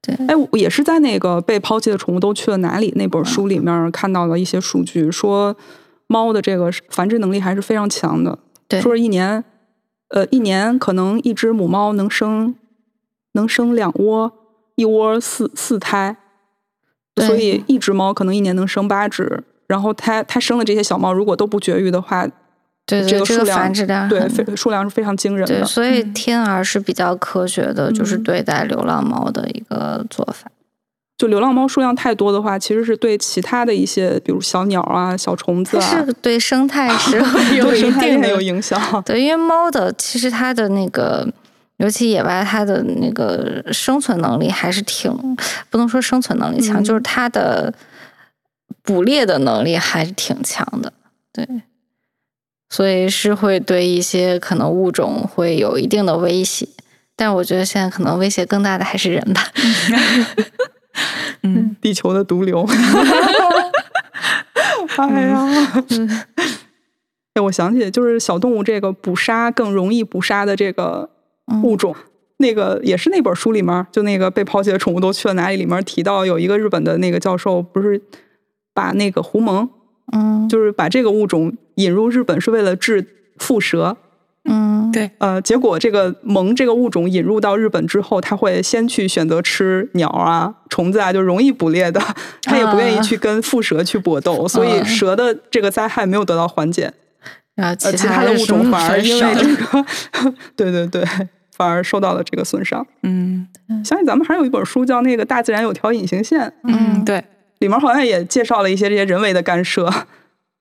[0.00, 5.54] 对哎，我也是在那个被抛弃的宠物都去了哪里那本书里面看到了一些数据，说
[6.06, 8.38] 猫的这个繁殖能力还是非常强的。
[8.68, 9.42] 对说是一年，
[10.10, 12.54] 呃，一年可能一只母猫能生
[13.32, 14.32] 能生两窝，
[14.76, 16.16] 一窝四四胎，
[17.16, 19.42] 所以一只猫可能一年能生八只。
[19.66, 22.26] 然后它它生的这些小猫，如果都不绝育的话，
[22.86, 25.66] 对对，这这个数量繁殖量对非数量是非常惊人对，的。
[25.66, 30.50] 所以天儿是比较科学的，就是嗯对待流浪猫的一个做法。
[31.18, 37.16] 就流浪猫数量太多的话，其实是对其他的一些，比如小鸟啊、小虫子啊，是对生态 是
[37.56, 38.80] 有一定的有影响。
[39.04, 41.28] 对，因为猫的其实它的那个，
[41.78, 45.12] 尤其野外，它的那个生存能力还是挺，
[45.68, 47.74] 不能说生存能力强，嗯就是它的
[48.84, 50.92] 捕猎的能力还是挺强的。
[51.32, 51.44] 对，
[52.70, 56.68] 所以是会对一些可能物种会有一定的威胁。
[57.16, 59.42] 但我觉得现在可能威胁更大的还是人吧。
[61.88, 62.66] 嗯，地球的毒瘤。
[64.98, 65.46] 哎呀，
[67.34, 71.08] 哎，我想起就是小动物这个捕杀更容易捕杀的这个
[71.62, 71.94] 物种，
[72.38, 78.02] 那个也是那本书里面，就那个被抛弃的宠物都去了哪里里面提到有一个日本的那个教授，不是
[78.74, 79.68] 把那个狐獴，
[80.12, 83.06] 嗯就是把这个物种引入日本是为了治
[83.38, 83.96] 蝮蛇。
[84.88, 92.00] 嗯，对呃，结果这个獴这个物种引入到日本之后，它会先去选择吃鸟啊、虫子啊，就容易捕猎的，
[92.42, 96.92] 它也不愿意去跟蝮蛇去搏斗，所以嗯蛇的这个灾害没有得到缓解，
[97.54, 99.84] 然后呃，其他的物种反而因为这个，
[100.56, 101.04] 对对对，
[101.56, 102.86] 反而受到了这个损伤。
[103.02, 103.46] 嗯
[103.84, 107.22] 想起咱们还有一本书叫《那个大自然有条隐形线》，嗯，对，
[107.58, 109.92] 里面好像也介绍了一些这些人为的干涉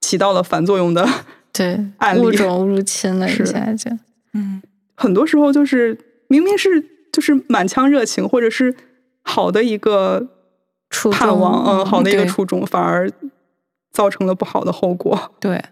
[0.02, 1.08] 起到了反作用的。
[1.54, 1.80] 对
[2.20, 3.90] 物种入侵了一是下就。
[4.38, 4.62] 嗯
[4.96, 8.76] 很多时候就是明明是就是满腔热情，或者是
[9.24, 10.28] 好的一个
[11.12, 13.12] 盼望，嗯，好的一个初衷，反而
[13.92, 15.32] 造成了不好的后果。
[15.40, 15.64] 对，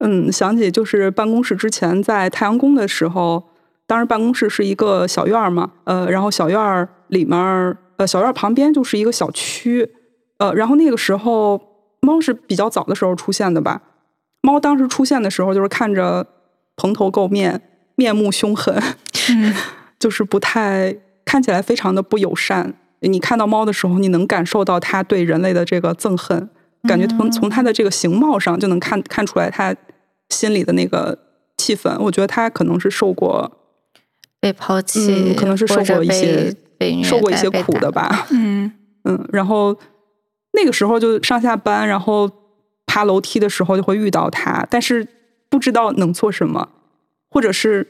[0.00, 3.44] 嗯，想起就是办公室之前在太阳宫的时候，
[3.86, 7.38] 当时办公室是一个小院儿嘛，呃，然后小院儿里面，
[7.96, 9.88] 呃，小院儿旁边就是一个小区，
[10.38, 11.60] 呃，然后那个时候
[12.00, 13.82] 猫是比较早的时候出现的吧。
[14.42, 16.26] 猫当时出现的时候，就是看着
[16.78, 17.60] 蓬头垢面、
[17.96, 18.82] 面目凶狠，
[19.30, 19.54] 嗯
[19.98, 22.72] 就是不太看起来非常的不友善。
[23.00, 26.48] 你看到猫的时候，你能感受到它对人类的这个憎恨，
[26.88, 29.74] 感觉从从它的这个形貌上就能看看出来它
[30.30, 31.18] 心里的那个
[31.56, 31.98] 气氛。
[31.98, 33.58] 我觉得它可能是受过
[34.40, 36.54] 被抛弃，嗯可能是受过一些
[37.04, 38.26] 受过一些苦的吧。
[38.30, 38.72] 嗯
[39.04, 39.76] 嗯，然后
[40.52, 42.30] 那个时候就上下班，然后
[42.86, 45.06] 爬楼梯的时候就会遇到它，但是
[45.48, 46.68] 不知道能做什么，
[47.30, 47.86] 或者是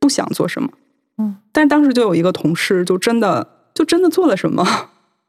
[0.00, 0.70] 不想做什么。
[1.18, 4.64] 嗯，但是当时就有一个同事，就真的就真的做了什么，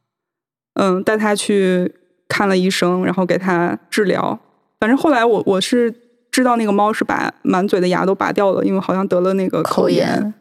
[0.75, 1.93] 嗯，带他去
[2.27, 4.39] 看了医生，然后给他治疗。
[4.79, 5.93] 反正后来我我是
[6.31, 10.07] 知道那个猫是把满嘴的牙都拔掉了，因为好像得了那个口炎。
[10.07, 10.33] 炎，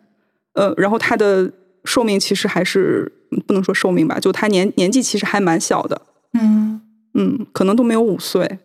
[0.54, 1.50] 呃，然后它的
[1.84, 3.10] 寿命其实还是
[3.46, 6.02] 不能说寿命吧，就它年年纪其实还蛮小的，
[6.38, 6.80] 嗯
[7.14, 8.58] 嗯，可能都没有五岁。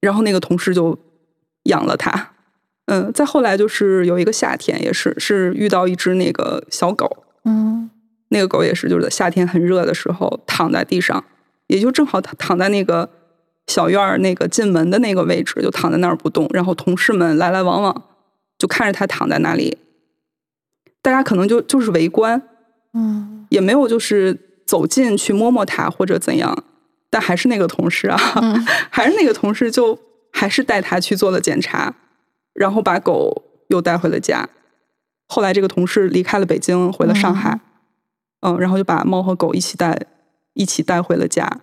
[0.00, 0.96] 然后那个同事就
[1.68, 2.32] 养了它，
[2.86, 7.90] 嗯，再后来就是有一个夏天，也是是遇到一只那个小狗，嗯。
[8.30, 11.24] 那个狗也是就是在夏天很热的时候躺在地上，
[11.68, 13.08] 也就正好躺躺在那个
[13.66, 16.46] 小院儿那个进门的那个位置，就躺在那儿不动。
[16.52, 18.04] 然后同事们来来往往，
[18.58, 19.78] 就看着它躺在那里，
[21.00, 22.42] 大家可能就就是围观，
[22.92, 23.46] 嗯。
[23.48, 26.64] 也没有就是走近去摸摸它或者怎样，
[27.08, 28.62] 但还是那个同事啊，嗯。
[28.92, 29.98] 还是那个同事就
[30.38, 31.96] 还是带它去做了检查，
[32.54, 34.48] 然后把狗又带回了家。
[35.26, 37.58] 后来这个同事离开了北京，回了上海，
[38.42, 38.56] 嗯。
[38.60, 40.00] 然后就把猫和狗一起带
[40.54, 41.60] 一起带回了家。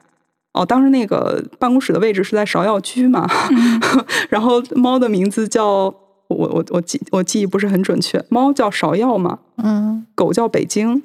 [0.52, 3.26] 哦，当时那个办公室的位置是在芍药居嘛，
[4.30, 5.94] 然后猫的名字叫我
[6.28, 10.06] 我我记我记忆不是很准确，猫叫芍药嘛，嗯。
[10.16, 11.02] 狗叫北京，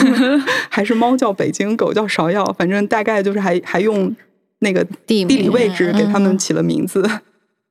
[0.70, 4.14] 还是猫叫北京，狗叫芍药，反正大概就是还还用
[4.60, 6.38] 那个地地理位置给它们嗯。
[6.38, 7.08] 起了名字。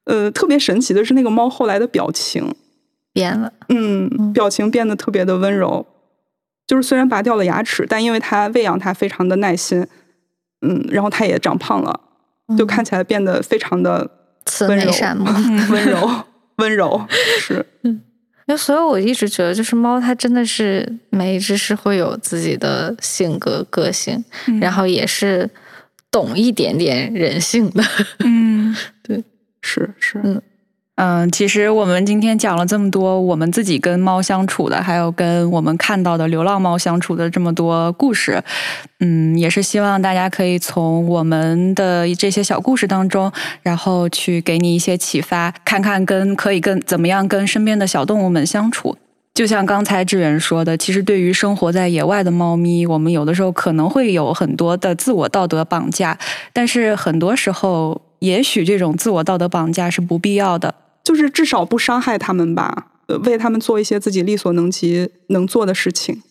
[0.05, 2.55] 呃，特别神奇的是那个猫后来的表情，
[3.13, 4.31] 变了，嗯，嗯。
[4.33, 5.85] 表情变得特别的温柔。
[6.65, 9.85] 就是虽然拔掉了牙齿，但因为它喂养它非常的耐心，
[10.61, 11.99] 嗯，然后它也长胖了，
[12.57, 14.09] 就嗯看起来变得非常的
[14.45, 14.85] 慈温柔。
[14.85, 15.25] 眉善目，
[15.71, 16.09] 温柔。
[16.57, 17.05] 温柔
[17.39, 17.63] 是。
[18.47, 24.23] 那所以我一直觉得，就是猫它真的是每一只是会有自己的性格个性，
[24.59, 25.47] 然后也是
[26.11, 27.83] 懂一点点人性的。
[28.19, 29.23] 嗯， 对，
[29.61, 30.41] 是是，嗯
[30.95, 38.43] 嗯，其实我们今天讲了这么多，我们自己跟猫相处的，还有跟我们看到的流浪猫相处的这么多故事，
[38.99, 43.31] 嗯，也是希望大家可以从我们的这些小故事当中，
[43.61, 48.97] 然后去给你一些启发，看看跟可以跟怎么样跟身边的小动物们相处。
[49.37, 56.17] 就像刚才志远说的，其实对于生活在野外的猫咪，我们有的时候可能会有很多的自我道德绑架，
[56.51, 60.73] 但是很多时候，也许这种自我道德绑架是不必要的。
[61.03, 66.23] 就是至少不伤害它们吧，呃为它们做一些自己力所能及能做的事情。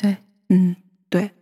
[0.00, 0.16] 对，
[0.48, 0.74] 嗯，
[1.10, 1.32] 对。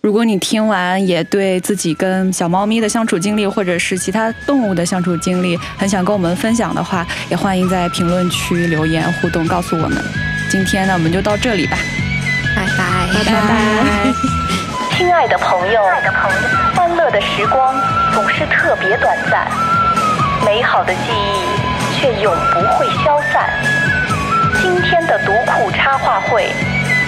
[0.00, 10.02] 如果你听完也对自己跟小猫咪的相处经历，或者是其他动物的相处经历，很想跟我们分享的话，也欢迎在评论区留言互动告诉我们。
[10.48, 11.76] 今天呢，我们就到这里吧，
[12.56, 14.12] 拜拜，拜拜。
[14.96, 15.82] 亲爱的朋友，
[16.74, 17.74] 欢乐的时光
[18.14, 19.46] 总是特别短暂，
[20.44, 23.50] 美好的记忆却永不会消散。
[24.62, 26.50] 今天的读库插画会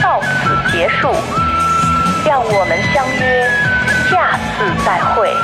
[0.02, 1.08] 到此结束，
[2.26, 3.50] 让我们相约
[4.10, 5.34] 下次再会。